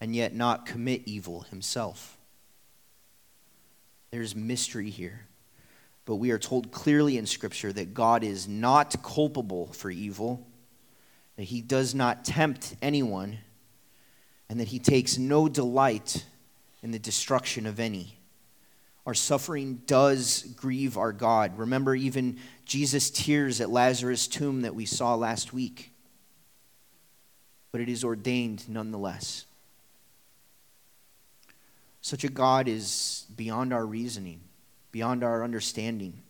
and 0.00 0.16
yet 0.16 0.34
not 0.34 0.66
commit 0.66 1.02
evil 1.04 1.42
himself. 1.42 2.16
There's 4.10 4.34
mystery 4.34 4.90
here. 4.90 5.26
But 6.06 6.16
we 6.16 6.30
are 6.30 6.38
told 6.38 6.72
clearly 6.72 7.18
in 7.18 7.26
Scripture 7.26 7.72
that 7.72 7.94
God 7.94 8.24
is 8.24 8.48
not 8.48 9.00
culpable 9.02 9.66
for 9.72 9.90
evil, 9.90 10.46
that 11.36 11.44
he 11.44 11.60
does 11.60 11.94
not 11.94 12.24
tempt 12.24 12.74
anyone, 12.82 13.38
and 14.48 14.58
that 14.58 14.68
he 14.68 14.78
takes 14.78 15.18
no 15.18 15.48
delight 15.48 16.24
in 16.82 16.90
the 16.90 16.98
destruction 16.98 17.66
of 17.66 17.78
any. 17.80 18.16
Our 19.06 19.14
suffering 19.14 19.82
does 19.86 20.42
grieve 20.56 20.96
our 20.96 21.12
God. 21.12 21.58
Remember 21.58 21.94
even 21.94 22.38
Jesus' 22.64 23.10
tears 23.10 23.60
at 23.60 23.70
Lazarus' 23.70 24.26
tomb 24.26 24.62
that 24.62 24.74
we 24.74 24.86
saw 24.86 25.14
last 25.14 25.52
week. 25.52 25.92
But 27.72 27.80
it 27.80 27.88
is 27.88 28.04
ordained 28.04 28.68
nonetheless. 28.68 29.46
Such 32.02 32.24
a 32.24 32.28
God 32.28 32.68
is 32.68 33.26
beyond 33.36 33.72
our 33.72 33.84
reasoning, 33.84 34.40
beyond 34.90 35.22
our 35.22 35.44
understanding. 35.44 36.22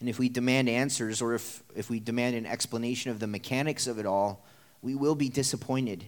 And 0.00 0.08
if 0.08 0.18
we 0.18 0.28
demand 0.28 0.68
answers 0.68 1.22
or 1.22 1.34
if, 1.34 1.62
if 1.76 1.88
we 1.88 2.00
demand 2.00 2.34
an 2.36 2.46
explanation 2.46 3.10
of 3.10 3.20
the 3.20 3.26
mechanics 3.26 3.86
of 3.86 3.98
it 3.98 4.06
all, 4.06 4.44
we 4.82 4.94
will 4.94 5.14
be 5.14 5.28
disappointed 5.28 6.04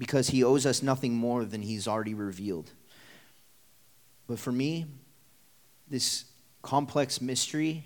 because 0.00 0.28
he 0.28 0.42
owes 0.42 0.64
us 0.64 0.82
nothing 0.82 1.14
more 1.14 1.44
than 1.44 1.60
he's 1.60 1.86
already 1.86 2.14
revealed. 2.14 2.70
But 4.26 4.38
for 4.38 4.50
me, 4.50 4.86
this 5.88 6.24
complex 6.62 7.20
mystery 7.20 7.84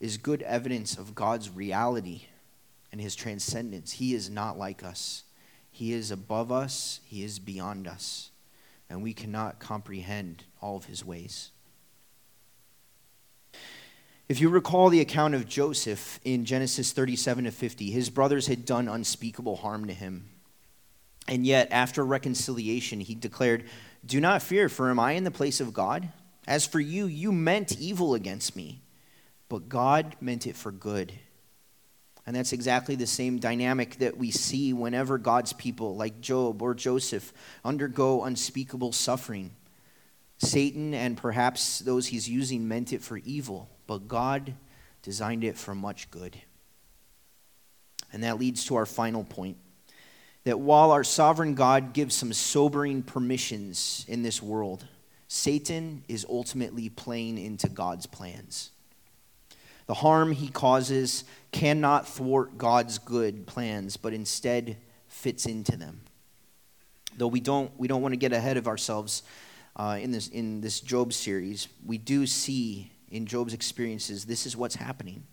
is 0.00 0.16
good 0.16 0.42
evidence 0.42 0.98
of 0.98 1.14
God's 1.14 1.48
reality 1.48 2.22
and 2.90 3.00
his 3.00 3.14
transcendence. 3.14 3.92
He 3.92 4.12
is 4.12 4.28
not 4.28 4.58
like 4.58 4.82
us. 4.82 5.22
He 5.70 5.92
is 5.92 6.10
above 6.10 6.52
us, 6.52 7.00
He 7.04 7.24
is 7.24 7.40
beyond 7.40 7.88
us, 7.88 8.30
and 8.88 9.02
we 9.02 9.12
cannot 9.12 9.58
comprehend 9.58 10.44
all 10.60 10.76
of 10.76 10.84
His 10.84 11.04
ways. 11.04 11.50
If 14.28 14.40
you 14.40 14.48
recall 14.48 14.88
the 14.88 15.00
account 15.00 15.34
of 15.34 15.48
Joseph 15.48 16.20
in 16.24 16.44
Genesis 16.44 16.92
37 16.92 17.44
to 17.44 17.50
50, 17.50 17.90
his 17.90 18.08
brothers 18.08 18.46
had 18.46 18.64
done 18.64 18.88
unspeakable 18.88 19.56
harm 19.56 19.86
to 19.86 19.92
him. 19.92 20.30
And 21.28 21.46
yet, 21.46 21.68
after 21.70 22.04
reconciliation, 22.04 23.00
he 23.00 23.14
declared, 23.14 23.64
Do 24.04 24.20
not 24.20 24.42
fear, 24.42 24.68
for 24.68 24.90
am 24.90 25.00
I 25.00 25.12
in 25.12 25.24
the 25.24 25.30
place 25.30 25.60
of 25.60 25.72
God? 25.72 26.08
As 26.46 26.66
for 26.66 26.80
you, 26.80 27.06
you 27.06 27.32
meant 27.32 27.78
evil 27.78 28.14
against 28.14 28.54
me, 28.54 28.82
but 29.48 29.68
God 29.68 30.16
meant 30.20 30.46
it 30.46 30.56
for 30.56 30.70
good 30.70 31.12
and 32.26 32.34
that's 32.34 32.52
exactly 32.52 32.94
the 32.94 33.06
same 33.06 33.38
dynamic 33.38 33.98
that 33.98 34.16
we 34.16 34.30
see 34.30 34.72
whenever 34.72 35.18
God's 35.18 35.52
people, 35.52 35.94
like 35.94 36.20
Job 36.20 36.62
or 36.62 36.74
Joseph, 36.74 37.32
undergo 37.64 38.24
unspeakable 38.24 38.92
suffering. 38.92 39.50
Satan 40.38 40.94
and 40.94 41.18
perhaps 41.18 41.80
those 41.80 42.06
he's 42.06 42.28
using 42.28 42.66
meant 42.66 42.92
it 42.92 43.02
for 43.02 43.18
evil, 43.18 43.68
but 43.86 44.08
God 44.08 44.54
designed 45.02 45.44
it 45.44 45.58
for 45.58 45.74
much 45.74 46.10
good. 46.10 46.38
And 48.10 48.22
that 48.22 48.38
leads 48.38 48.64
to 48.66 48.76
our 48.76 48.86
final 48.86 49.24
point 49.24 49.58
that 50.44 50.60
while 50.60 50.90
our 50.90 51.04
sovereign 51.04 51.54
God 51.54 51.92
gives 51.92 52.14
some 52.14 52.32
sobering 52.32 53.02
permissions 53.02 54.04
in 54.08 54.22
this 54.22 54.42
world, 54.42 54.86
Satan 55.26 56.04
is 56.06 56.26
ultimately 56.28 56.88
playing 56.90 57.38
into 57.38 57.68
God's 57.68 58.06
plans. 58.06 58.70
The 59.86 59.94
harm 59.94 60.32
he 60.32 60.48
causes 60.48 61.24
cannot 61.50 62.06
thwart 62.06 62.56
God's 62.56 62.98
good 62.98 63.46
plans, 63.46 63.96
but 63.96 64.12
instead 64.12 64.76
fits 65.08 65.46
into 65.46 65.76
them. 65.76 66.00
Though 67.16 67.28
we 67.28 67.40
don't, 67.40 67.70
we 67.78 67.88
don't 67.88 68.02
want 68.02 68.12
to 68.12 68.18
get 68.18 68.32
ahead 68.32 68.56
of 68.56 68.66
ourselves 68.66 69.22
uh, 69.76 69.98
in, 70.00 70.10
this, 70.10 70.28
in 70.28 70.60
this 70.60 70.80
Job 70.80 71.12
series, 71.12 71.68
we 71.84 71.98
do 71.98 72.26
see 72.26 72.92
in 73.10 73.26
Job's 73.26 73.54
experiences 73.54 74.24
this 74.24 74.46
is 74.46 74.56
what's 74.56 74.76
happening. 74.76 75.24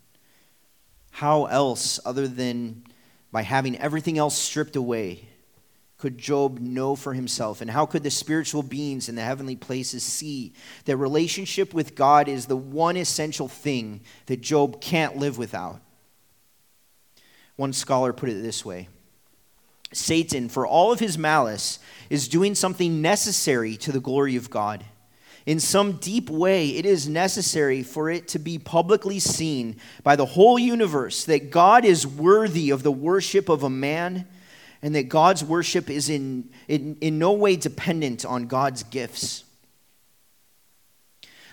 How 1.12 1.46
else, 1.46 2.00
other 2.06 2.28
than 2.28 2.84
by 3.32 3.44
having 3.44 3.78
everything 3.78 4.18
else 4.18 4.38
stripped 4.38 4.76
away, 4.76 5.28
could 5.98 6.18
Job 6.18 6.60
know 6.60 6.96
for 6.96 7.14
himself? 7.14 7.62
And 7.62 7.70
how 7.70 7.86
could 7.86 8.02
the 8.02 8.10
spiritual 8.10 8.64
beings 8.64 9.08
in 9.08 9.16
the 9.16 9.22
heavenly 9.22 9.56
places 9.56 10.04
see 10.04 10.54
that 10.86 10.98
relationship 10.98 11.74
with 11.74 11.96
God 11.96 12.28
is 12.28 12.48
the 12.48 12.58
one 12.58 12.98
essential 12.98 13.48
thing 13.48 14.02
that 14.26 14.42
Job 14.42 14.82
can't 14.82 15.18
live 15.18 15.38
without? 15.38 15.80
One 17.56 17.72
scholar 17.72 18.14
put 18.14 18.30
it 18.30 18.42
this 18.42 18.66
way 18.66 18.90
Satan, 19.94 20.50
for 20.50 20.66
all 20.66 20.92
of 20.92 21.00
his 21.00 21.18
malice, 21.18 21.78
is 22.10 22.28
doing 22.28 22.56
something 22.56 23.02
necessary 23.02 23.78
to 23.78 23.92
the 23.92 24.00
glory 24.00 24.36
of 24.36 24.50
God. 24.50 24.86
In 25.52 25.60
some 25.60 25.98
deep 25.98 26.30
way, 26.30 26.70
it 26.70 26.86
is 26.86 27.10
necessary 27.10 27.84
for 27.84 28.10
it 28.10 28.30
to 28.30 28.40
be 28.40 28.58
publicly 28.58 29.20
seen 29.20 29.76
by 30.02 30.16
the 30.16 30.26
whole 30.26 30.58
universe 30.58 31.26
that 31.26 31.52
God 31.52 31.84
is 31.84 32.08
worthy 32.08 32.70
of 32.70 32.84
the 32.84 32.92
worship 32.94 33.50
of 33.50 33.62
a 33.64 33.70
man 33.70 34.30
and 34.82 34.96
that 34.96 35.10
God's 35.10 35.44
worship 35.44 35.90
is 35.90 36.10
in, 36.10 36.50
in, 36.70 36.96
in 37.02 37.20
no 37.20 37.34
way 37.34 37.58
dependent 37.58 38.24
on 38.24 38.48
God's 38.48 38.84
gifts. 38.84 39.44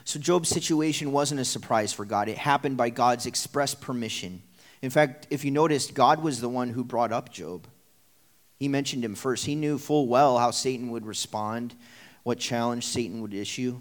So, 0.04 0.20
Job's 0.20 0.48
situation 0.48 1.10
wasn't 1.10 1.40
a 1.40 1.44
surprise 1.44 1.92
for 1.92 2.04
God. 2.04 2.28
It 2.28 2.38
happened 2.38 2.76
by 2.76 2.90
God's 2.90 3.26
express 3.26 3.74
permission. 3.74 4.42
In 4.80 4.90
fact, 4.90 5.26
if 5.28 5.44
you 5.44 5.50
noticed, 5.50 5.92
God 5.92 6.22
was 6.22 6.40
the 6.40 6.48
one 6.48 6.68
who 6.68 6.84
brought 6.84 7.10
up 7.10 7.32
Job. 7.32 7.66
He 8.60 8.68
mentioned 8.68 9.04
him 9.04 9.16
first. 9.16 9.46
He 9.46 9.56
knew 9.56 9.76
full 9.76 10.06
well 10.06 10.38
how 10.38 10.52
Satan 10.52 10.92
would 10.92 11.04
respond, 11.04 11.74
what 12.28 12.38
challenge 12.38 12.84
Satan 12.84 13.22
would 13.22 13.32
issue. 13.32 13.80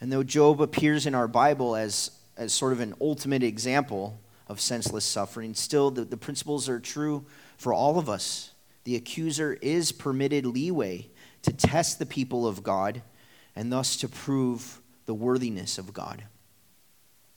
And 0.00 0.12
though 0.12 0.24
Job 0.24 0.60
appears 0.60 1.06
in 1.06 1.14
our 1.14 1.28
Bible 1.28 1.76
as, 1.76 2.10
as 2.36 2.52
sort 2.52 2.72
of 2.72 2.80
an 2.80 2.92
ultimate 3.00 3.44
example 3.44 4.18
of 4.48 4.60
senseless 4.60 5.04
suffering, 5.04 5.54
still 5.54 5.92
the, 5.92 6.04
the 6.04 6.16
principles 6.16 6.68
are 6.68 6.80
true 6.80 7.24
for 7.56 7.72
all 7.72 8.00
of 8.00 8.08
us. 8.08 8.50
The 8.82 8.96
accuser 8.96 9.56
is 9.62 9.92
permitted 9.92 10.44
leeway 10.44 11.06
to 11.42 11.52
test 11.52 12.00
the 12.00 12.04
people 12.04 12.48
of 12.48 12.64
God 12.64 13.00
and 13.54 13.72
thus 13.72 13.96
to 13.98 14.08
prove 14.08 14.80
the 15.06 15.14
worthiness 15.14 15.78
of 15.78 15.92
God. 15.92 16.24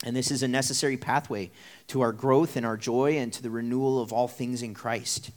And 0.02 0.16
this 0.16 0.32
is 0.32 0.42
a 0.42 0.48
necessary 0.48 0.96
pathway 0.96 1.52
to 1.86 2.00
our 2.00 2.12
growth 2.12 2.56
and 2.56 2.66
our 2.66 2.76
joy 2.76 3.16
and 3.16 3.32
to 3.32 3.44
the 3.44 3.50
renewal 3.50 4.02
of 4.02 4.12
all 4.12 4.26
things 4.26 4.60
in 4.60 4.74
Christ. 4.74 5.30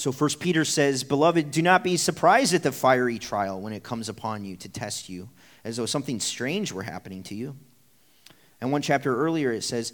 So 0.00 0.12
First 0.12 0.40
Peter 0.40 0.64
says, 0.64 1.04
Beloved, 1.04 1.50
do 1.50 1.60
not 1.60 1.84
be 1.84 1.98
surprised 1.98 2.54
at 2.54 2.62
the 2.62 2.72
fiery 2.72 3.18
trial 3.18 3.60
when 3.60 3.74
it 3.74 3.82
comes 3.82 4.08
upon 4.08 4.46
you 4.46 4.56
to 4.56 4.68
test 4.70 5.10
you, 5.10 5.28
as 5.62 5.76
though 5.76 5.84
something 5.84 6.20
strange 6.20 6.72
were 6.72 6.82
happening 6.82 7.22
to 7.24 7.34
you. 7.34 7.54
And 8.62 8.72
one 8.72 8.80
chapter 8.80 9.14
earlier 9.14 9.52
it 9.52 9.60
says, 9.60 9.92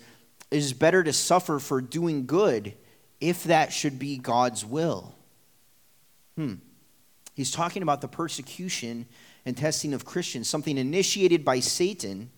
It 0.52 0.58
is 0.58 0.72
better 0.72 1.02
to 1.02 1.12
suffer 1.12 1.58
for 1.58 1.80
doing 1.80 2.24
good 2.24 2.74
if 3.20 3.42
that 3.44 3.72
should 3.72 3.98
be 3.98 4.16
God's 4.16 4.64
will. 4.64 5.12
Hmm. 6.36 6.54
He's 7.34 7.50
talking 7.50 7.82
about 7.82 8.00
the 8.00 8.06
persecution 8.06 9.06
and 9.44 9.56
testing 9.56 9.92
of 9.92 10.04
Christians, 10.04 10.48
something 10.48 10.78
initiated 10.78 11.44
by 11.44 11.58
Satan, 11.58 12.30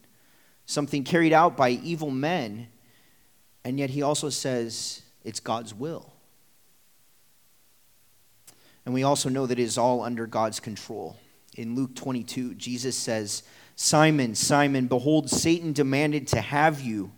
something 0.64 1.04
carried 1.04 1.34
out 1.34 1.54
by 1.54 1.72
evil 1.72 2.10
men, 2.10 2.68
and 3.62 3.78
yet 3.78 3.90
he 3.90 4.00
also 4.00 4.30
says 4.30 5.02
it's 5.22 5.38
God's 5.38 5.74
will. 5.74 6.14
And 8.88 8.94
we 8.94 9.02
also 9.02 9.28
know 9.28 9.44
that 9.44 9.58
it 9.58 9.62
is 9.62 9.76
all 9.76 10.00
under 10.00 10.26
God's 10.26 10.60
control. 10.60 11.18
In 11.58 11.74
Luke 11.74 11.94
22, 11.94 12.54
Jesus 12.54 12.96
says, 12.96 13.42
Simon, 13.76 14.34
Simon, 14.34 14.86
behold, 14.86 15.28
Satan 15.28 15.74
demanded 15.74 16.26
to 16.28 16.40
have 16.40 16.80
you, 16.80 17.12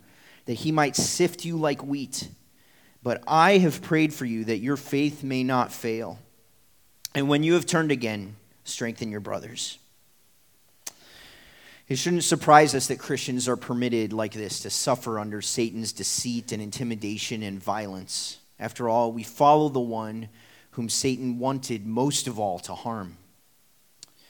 that 0.47 0.55
he 0.55 0.73
might 0.73 0.97
sift 0.97 1.45
you 1.45 1.55
like 1.55 1.81
wheat. 1.81 2.27
But 3.01 3.23
I 3.25 3.57
have 3.59 3.81
prayed 3.81 4.13
for 4.13 4.25
you 4.25 4.43
that 4.43 4.57
your 4.57 4.75
faith 4.75 5.23
may 5.23 5.45
not 5.45 5.71
fail. 5.71 6.19
And 7.15 7.29
when 7.29 7.41
you 7.41 7.53
have 7.53 7.65
turned 7.65 7.93
again, 7.93 8.35
strengthen 8.65 9.09
your 9.09 9.21
brothers. 9.21 9.77
It 11.87 11.95
shouldn't 11.95 12.25
surprise 12.25 12.75
us 12.75 12.87
that 12.87 12.99
Christians 12.99 13.47
are 13.47 13.55
permitted 13.55 14.11
like 14.11 14.33
this 14.33 14.59
to 14.63 14.69
suffer 14.69 15.17
under 15.17 15.41
Satan's 15.41 15.93
deceit 15.93 16.51
and 16.51 16.61
intimidation 16.61 17.41
and 17.41 17.63
violence. 17.63 18.39
After 18.59 18.89
all, 18.89 19.13
we 19.13 19.23
follow 19.23 19.69
the 19.69 19.79
one 19.79 20.27
whom 20.71 20.89
Satan 20.89 21.39
wanted 21.39 21.85
most 21.85 22.27
of 22.27 22.39
all 22.39 22.59
to 22.59 22.73
harm. 22.73 23.17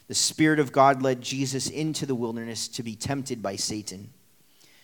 The 0.08 0.16
Spirit 0.16 0.60
of 0.60 0.72
God 0.72 1.02
led 1.02 1.22
Jesus 1.22 1.70
into 1.70 2.06
the 2.06 2.16
wilderness 2.16 2.68
to 2.70 2.84
be 2.84 2.96
tempted 2.96 3.42
by 3.42 3.56
Satan. 3.56 4.12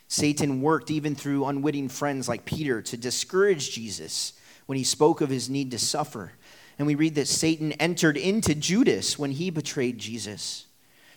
Satan 0.07 0.61
worked 0.61 0.89
even 0.89 1.15
through 1.15 1.45
unwitting 1.45 1.89
friends 1.89 2.29
like 2.29 2.45
Peter 2.45 2.81
to 2.83 2.95
discourage 2.95 3.71
Jesus 3.71 4.33
when 4.67 4.77
he 4.77 4.83
spoke 4.83 5.19
of 5.19 5.29
his 5.29 5.49
need 5.49 5.71
to 5.71 5.79
suffer. 5.79 6.31
And 6.77 6.87
we 6.87 6.95
read 6.95 7.15
that 7.15 7.27
Satan 7.27 7.73
entered 7.73 8.17
into 8.17 8.55
Judas 8.55 9.19
when 9.19 9.31
he 9.31 9.49
betrayed 9.49 9.97
Jesus. 9.97 10.65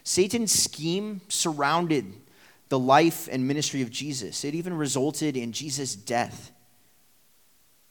Satan's 0.03 0.53
scheme 0.53 1.20
surrounded 1.29 2.12
the 2.68 2.79
life 2.79 3.29
and 3.31 3.46
ministry 3.46 3.83
of 3.83 3.90
Jesus, 3.90 4.44
it 4.44 4.55
even 4.55 4.74
resulted 4.74 5.37
in 5.37 5.53
Jesus' 5.53 5.94
death. 5.94 6.53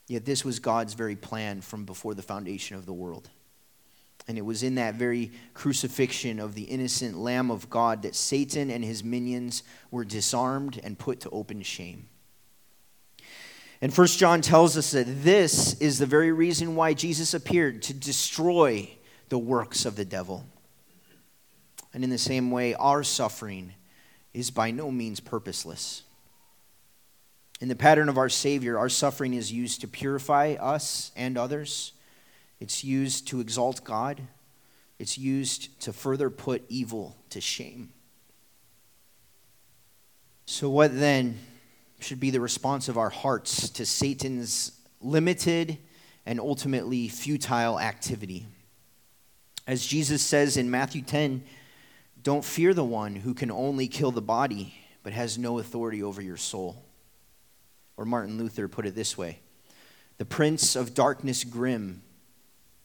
Yet 0.09 0.25
this 0.25 0.43
was 0.43 0.57
God's 0.59 0.95
very 0.95 1.15
plan 1.15 1.61
from 1.61 1.85
before 1.85 2.15
the 2.15 2.23
foundation 2.23 2.75
of 2.75 2.87
the 2.87 2.93
world. 2.93 3.29
And 4.27 4.39
it 4.39 4.41
was 4.41 4.63
in 4.63 4.75
that 4.75 4.95
very 4.95 5.31
crucifixion 5.53 6.39
of 6.39 6.55
the 6.55 6.63
innocent 6.63 7.15
Lamb 7.15 7.51
of 7.51 7.69
God 7.69 8.01
that 8.01 8.15
Satan 8.15 8.71
and 8.71 8.83
his 8.83 9.03
minions 9.03 9.61
were 9.91 10.03
disarmed 10.03 10.81
and 10.83 10.97
put 10.97 11.19
to 11.21 11.29
open 11.29 11.61
shame. 11.61 12.09
And 13.81 13.93
First 13.93 14.17
John 14.17 14.41
tells 14.41 14.75
us 14.77 14.91
that 14.91 15.23
this 15.23 15.79
is 15.79 15.99
the 15.99 16.07
very 16.07 16.31
reason 16.31 16.75
why 16.75 16.95
Jesus 16.95 17.35
appeared 17.35 17.83
to 17.83 17.93
destroy 17.93 18.89
the 19.29 19.37
works 19.37 19.85
of 19.85 19.95
the 19.95 20.05
devil. 20.05 20.43
And 21.93 22.03
in 22.03 22.09
the 22.09 22.17
same 22.17 22.49
way, 22.49 22.73
our 22.73 23.03
suffering 23.03 23.73
is 24.33 24.49
by 24.49 24.71
no 24.71 24.89
means 24.89 25.19
purposeless. 25.19 26.01
In 27.61 27.67
the 27.67 27.75
pattern 27.75 28.07
of 28.07 28.17
our 28.17 28.29
Savior, 28.29 28.77
our 28.77 28.89
suffering 28.89 29.33
is 29.33 29.51
used 29.51 29.81
to 29.81 29.87
purify 29.87 30.55
us 30.59 31.11
and 31.15 31.37
others. 31.37 31.91
It's 32.59 32.83
used 32.83 33.27
to 33.29 33.41
exalt 33.41 33.83
God. 33.83 34.21
It's 34.97 35.17
used 35.17 35.79
to 35.81 35.93
further 35.93 36.29
put 36.29 36.63
evil 36.69 37.17
to 37.31 37.41
shame. 37.41 37.91
So, 40.45 40.69
what 40.69 40.97
then 40.97 41.37
should 41.99 42.19
be 42.19 42.31
the 42.31 42.41
response 42.41 42.89
of 42.89 42.97
our 42.97 43.09
hearts 43.09 43.69
to 43.71 43.85
Satan's 43.85 44.71
limited 45.01 45.77
and 46.25 46.39
ultimately 46.39 47.07
futile 47.07 47.79
activity? 47.79 48.45
As 49.67 49.85
Jesus 49.85 50.21
says 50.21 50.57
in 50.57 50.71
Matthew 50.71 51.01
10, 51.01 51.43
don't 52.23 52.43
fear 52.43 52.73
the 52.73 52.83
one 52.83 53.15
who 53.15 53.33
can 53.33 53.51
only 53.51 53.87
kill 53.87 54.11
the 54.11 54.21
body, 54.21 54.73
but 55.03 55.13
has 55.13 55.37
no 55.37 55.59
authority 55.59 56.01
over 56.01 56.21
your 56.21 56.37
soul. 56.37 56.83
Or 57.99 58.05
Martin 58.05 58.37
Luther 58.37 58.69
put 58.69 58.85
it 58.85 58.95
this 58.95 59.17
way 59.17 59.39
The 60.17 60.25
prince 60.25 60.77
of 60.77 60.93
darkness 60.93 61.43
grim, 61.43 62.01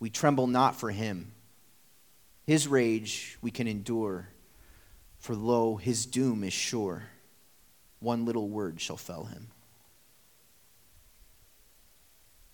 we 0.00 0.10
tremble 0.10 0.48
not 0.48 0.74
for 0.74 0.90
him. 0.90 1.30
His 2.48 2.66
rage 2.66 3.38
we 3.40 3.52
can 3.52 3.68
endure, 3.68 4.28
for 5.20 5.36
lo, 5.36 5.76
his 5.76 6.04
doom 6.04 6.42
is 6.42 6.52
sure. 6.52 7.04
One 8.00 8.24
little 8.26 8.48
word 8.48 8.80
shall 8.80 8.96
fell 8.96 9.24
him. 9.26 9.46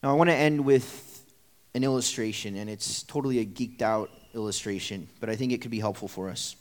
Now, 0.03 0.11
I 0.11 0.13
want 0.13 0.29
to 0.29 0.37
end 0.37 0.63
with 0.63 1.25
an 1.75 1.83
illustration, 1.83 2.57
and 2.57 2.69
it's 2.69 3.03
totally 3.05 3.39
a 3.39 3.47
geeked 3.47 3.81
out 3.81 4.11
illustration, 4.35 5.09
but 5.19 5.31
I 5.31 5.35
think 5.35 5.53
it 5.53 5.63
could 5.63 5.71
be 5.71 5.81
helpful 5.81 6.09
for 6.09 6.29
us 6.29 6.57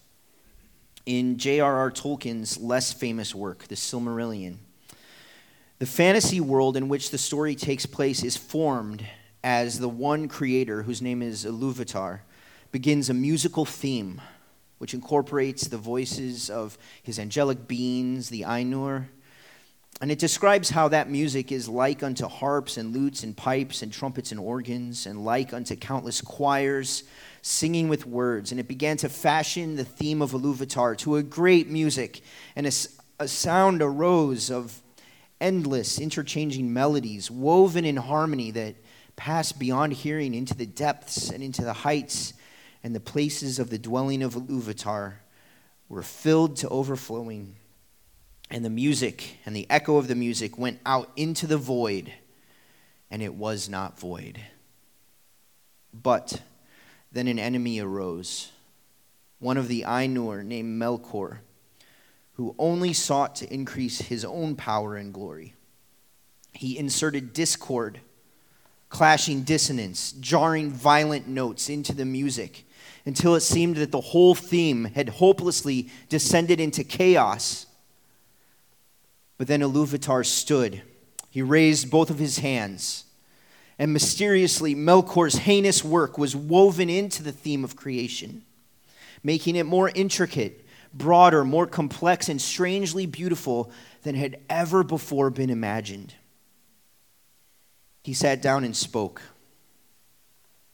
in 1.05 1.37
J.R.R. 1.37 1.91
Tolkien's 1.91 2.57
less 2.57 2.93
famous 2.93 3.35
work, 3.35 3.67
The 3.67 3.75
Silmarillion. 3.75 4.59
The 5.79 5.85
fantasy 5.85 6.41
world 6.41 6.75
in 6.75 6.89
which 6.89 7.09
the 7.09 7.17
story 7.17 7.55
takes 7.55 7.85
place 7.85 8.21
is 8.21 8.35
formed 8.35 9.05
as 9.41 9.79
the 9.79 9.87
one 9.87 10.27
creator, 10.27 10.83
whose 10.83 11.01
name 11.01 11.21
is 11.21 11.45
Iluvatar, 11.45 12.19
begins 12.73 13.09
a 13.09 13.13
musical 13.13 13.63
theme 13.63 14.19
which 14.79 14.93
incorporates 14.93 15.69
the 15.69 15.77
voices 15.77 16.49
of 16.49 16.77
his 17.01 17.17
angelic 17.17 17.65
beings, 17.65 18.27
the 18.27 18.41
Ainur, 18.41 19.05
and 20.01 20.11
it 20.11 20.19
describes 20.19 20.69
how 20.71 20.89
that 20.89 21.09
music 21.09 21.49
is 21.49 21.69
like 21.69 22.03
unto 22.03 22.27
harps 22.27 22.75
and 22.75 22.93
lutes 22.93 23.23
and 23.23 23.37
pipes 23.37 23.81
and 23.81 23.93
trumpets 23.93 24.31
and 24.33 24.39
organs, 24.39 25.05
and 25.05 25.23
like 25.23 25.53
unto 25.53 25.77
countless 25.77 26.19
choirs 26.19 27.05
singing 27.41 27.87
with 27.87 28.05
words. 28.05 28.51
And 28.51 28.59
it 28.59 28.67
began 28.67 28.97
to 28.97 29.07
fashion 29.07 29.77
the 29.77 29.85
theme 29.85 30.21
of 30.21 30.31
Iluvatar 30.31 30.97
to 30.97 31.15
a 31.15 31.23
great 31.23 31.69
music, 31.69 32.19
and 32.57 32.67
a, 32.67 32.71
a 33.17 33.29
sound 33.29 33.81
arose 33.81 34.51
of 34.51 34.81
endless 35.41 35.99
interchanging 35.99 36.73
melodies 36.73 37.29
woven 37.31 37.85
in 37.85 37.97
harmony 37.97 38.51
that 38.51 38.75
passed 39.15 39.59
beyond 39.59 39.93
hearing 39.93 40.33
into 40.33 40.55
the 40.55 40.65
depths 40.65 41.29
and 41.29 41.43
into 41.43 41.63
the 41.63 41.73
heights, 41.73 42.33
and 42.83 42.95
the 42.95 42.99
places 42.99 43.59
of 43.59 43.69
the 43.69 43.77
dwelling 43.77 44.23
of 44.23 44.35
Iluvatar 44.35 45.15
were 45.89 46.03
filled 46.03 46.55
to 46.57 46.69
overflowing 46.69 47.55
and 48.49 48.65
the 48.65 48.69
music 48.69 49.37
and 49.45 49.55
the 49.55 49.67
echo 49.69 49.97
of 49.97 50.07
the 50.07 50.15
music 50.15 50.57
went 50.57 50.79
out 50.85 51.11
into 51.15 51.45
the 51.45 51.57
void, 51.57 52.11
and 53.11 53.21
it 53.21 53.33
was 53.33 53.69
not 53.69 53.99
void. 53.99 54.39
But 55.93 56.41
then 57.11 57.27
an 57.27 57.39
enemy 57.39 57.79
arose, 57.79 58.51
one 59.39 59.57
of 59.57 59.67
the 59.67 59.83
Ainur 59.87 60.43
named 60.43 60.81
Melkor, 60.81 61.39
who 62.39 62.55
only 62.57 62.93
sought 62.93 63.35
to 63.35 63.53
increase 63.53 63.99
his 63.99 64.23
own 64.23 64.55
power 64.55 64.95
and 64.95 65.13
glory. 65.13 65.53
he 66.53 66.77
inserted 66.77 67.33
discord, 67.33 67.99
clashing 68.87 69.43
dissonance, 69.43 70.13
jarring 70.13 70.71
violent 70.71 71.27
notes 71.27 71.67
into 71.67 71.93
the 71.93 72.05
music 72.05 72.65
until 73.05 73.35
it 73.35 73.41
seemed 73.41 73.75
that 73.75 73.91
the 73.91 73.99
whole 73.99 74.33
theme 74.33 74.85
had 74.85 75.09
hopelessly 75.09 75.89
descended 76.07 76.61
into 76.61 76.81
chaos. 76.81 77.65
But 79.37 79.47
then 79.47 79.59
Iluvatar 79.59 80.25
stood. 80.25 80.81
He 81.29 81.41
raised 81.41 81.91
both 81.91 82.09
of 82.09 82.19
his 82.19 82.39
hands, 82.39 83.03
and 83.77 83.91
mysteriously, 83.91 84.73
Melkor's 84.73 85.39
heinous 85.39 85.83
work 85.83 86.17
was 86.17 86.37
woven 86.37 86.89
into 86.89 87.21
the 87.21 87.33
theme 87.33 87.65
of 87.65 87.75
creation, 87.75 88.45
making 89.25 89.57
it 89.57 89.65
more 89.65 89.91
intricate, 89.93 90.65
broader, 90.93 91.43
more 91.43 91.67
complex, 91.67 92.29
and 92.29 92.41
strangely 92.41 93.05
beautiful 93.05 93.71
than 94.03 94.15
had 94.15 94.39
ever 94.49 94.83
before 94.83 95.29
been 95.29 95.49
imagined. 95.49 96.13
He 98.03 98.13
sat 98.13 98.41
down 98.41 98.63
and 98.63 98.75
spoke. 98.75 99.21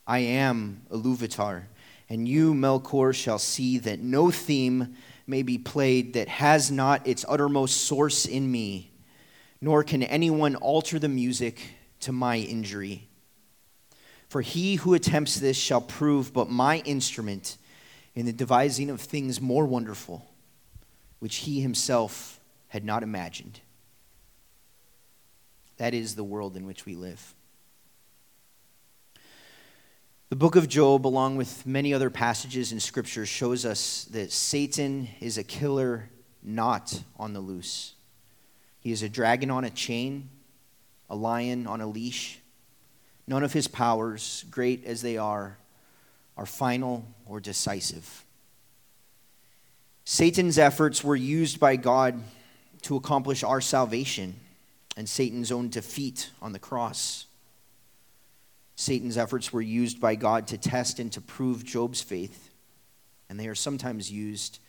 I 0.08 0.20
am 0.20 0.84
Iluvatar 0.92 1.64
and 2.10 2.28
you, 2.28 2.54
Melkor, 2.54 3.14
shall 3.14 3.40
see 3.40 3.78
that 3.80 4.00
no 4.00 4.30
theme 4.32 4.96
may 5.28 5.42
be 5.42 5.58
played 5.58 6.14
that 6.14 6.28
has 6.28 6.72
not 6.72 7.06
its 7.08 7.26
uttermost 7.28 7.78
source 7.78 8.26
in 8.26 8.52
me, 8.52 8.92
nor 9.60 9.84
can 9.84 10.04
anyone 10.04 10.56
alter 10.56 11.00
the 11.00 11.10
music 11.10 11.60
to 12.02 12.12
my 12.12 12.38
injury. 12.38 13.08
For 14.28 14.42
he 14.42 14.76
who 14.76 14.94
attempts 14.94 15.40
this 15.40 15.58
shall 15.58 15.82
prove 15.82 16.32
but 16.32 16.50
my 16.50 16.80
instrument 16.80 17.58
in 18.16 18.26
the 18.26 18.34
devising 18.34 18.90
of 18.90 19.02
things 19.02 19.42
more 19.42 19.66
wonderful, 19.66 20.26
which 21.20 21.38
he 21.38 21.60
himself 21.62 22.40
had 22.70 22.84
not 22.84 23.04
imagined. 23.04 23.60
That 25.78 25.94
is 25.94 26.16
the 26.16 26.24
world 26.24 26.56
in 26.56 26.66
which 26.66 26.86
we 26.86 26.96
live. 26.96 27.34
The 30.30 30.36
book 30.36 30.56
of 30.56 30.68
Job, 30.68 31.06
along 31.06 31.38
with 31.38 31.66
many 31.66 31.94
other 31.94 32.10
passages 32.10 32.72
in 32.72 32.80
Scripture, 32.80 33.26
shows 33.26 33.66
us 33.66 34.06
that 34.06 34.32
Satan 34.32 35.08
is 35.20 35.38
a 35.38 35.44
killer 35.44 36.10
not 36.42 37.04
on 37.18 37.34
the 37.34 37.40
loose. 37.40 37.94
He 38.80 38.92
is 38.92 39.04
a 39.04 39.10
dragon 39.10 39.52
on 39.52 39.66
a 39.66 39.70
chain, 39.70 40.30
a 41.10 41.16
lion 41.16 41.68
on 41.68 41.82
a 41.82 41.88
leash. 41.88 42.40
None 43.28 43.44
of 43.44 43.54
his 43.54 43.68
powers, 43.68 44.46
great 44.50 44.86
as 44.86 45.02
they 45.02 45.18
are, 45.18 45.58
are 46.38 46.46
final 46.46 47.06
or 47.26 47.40
decisive. 47.40 48.26
Satan's 50.04 50.58
efforts 50.58 51.04
were 51.04 51.16
used 51.16 51.60
by 51.60 51.76
God 51.76 52.22
to 52.84 52.96
accomplish 52.96 53.44
our 53.44 53.62
salvation 53.62 54.36
and 54.96 55.10
Satan's 55.10 55.52
own 55.52 55.70
defeat 55.70 56.30
on 56.42 56.54
the 56.54 56.60
cross. 56.60 57.26
Satan's 58.76 59.18
efforts 59.18 59.52
were 59.52 59.62
used 59.62 60.00
by 60.00 60.16
God 60.16 60.48
to 60.48 60.58
test 60.58 61.00
and 61.00 61.12
to 61.14 61.22
prove 61.22 61.64
Job's 61.64 62.02
faith, 62.02 62.50
and 63.30 63.40
they 63.40 63.48
are 63.48 63.56
sometimes 63.56 64.12
used 64.12 64.60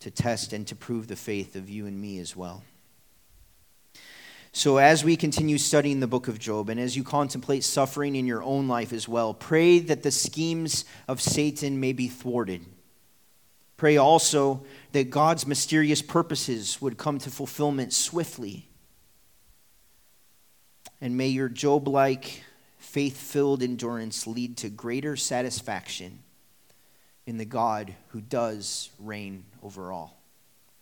to 0.00 0.10
test 0.10 0.52
and 0.52 0.66
to 0.66 0.74
prove 0.74 1.08
the 1.08 1.16
faith 1.16 1.56
of 1.56 1.68
you 1.68 1.86
and 1.86 2.00
me 2.00 2.18
as 2.18 2.34
well. 2.34 2.62
So, 4.52 4.78
as 4.78 5.04
we 5.04 5.16
continue 5.16 5.58
studying 5.58 6.00
the 6.00 6.08
book 6.08 6.26
of 6.26 6.38
Job, 6.38 6.70
and 6.70 6.80
as 6.80 6.96
you 6.96 7.04
contemplate 7.04 7.62
suffering 7.62 8.16
in 8.16 8.26
your 8.26 8.42
own 8.42 8.66
life 8.66 8.92
as 8.92 9.08
well, 9.08 9.32
pray 9.32 9.78
that 9.78 10.02
the 10.02 10.10
schemes 10.10 10.84
of 11.06 11.20
Satan 11.20 11.78
may 11.78 11.92
be 11.92 12.08
thwarted. 12.08 12.66
Pray 13.76 13.96
also 13.96 14.64
that 14.92 15.08
God's 15.08 15.46
mysterious 15.46 16.02
purposes 16.02 16.82
would 16.82 16.98
come 16.98 17.18
to 17.18 17.30
fulfillment 17.30 17.92
swiftly. 17.92 18.68
And 21.00 21.16
may 21.16 21.28
your 21.28 21.48
Job 21.48 21.86
like 21.86 22.42
faith 22.76 23.16
filled 23.16 23.62
endurance 23.62 24.26
lead 24.26 24.56
to 24.58 24.68
greater 24.68 25.16
satisfaction 25.16 26.18
in 27.24 27.38
the 27.38 27.44
God 27.44 27.94
who 28.08 28.20
does 28.20 28.90
reign 28.98 29.44
over 29.62 29.92
all. 29.92 30.19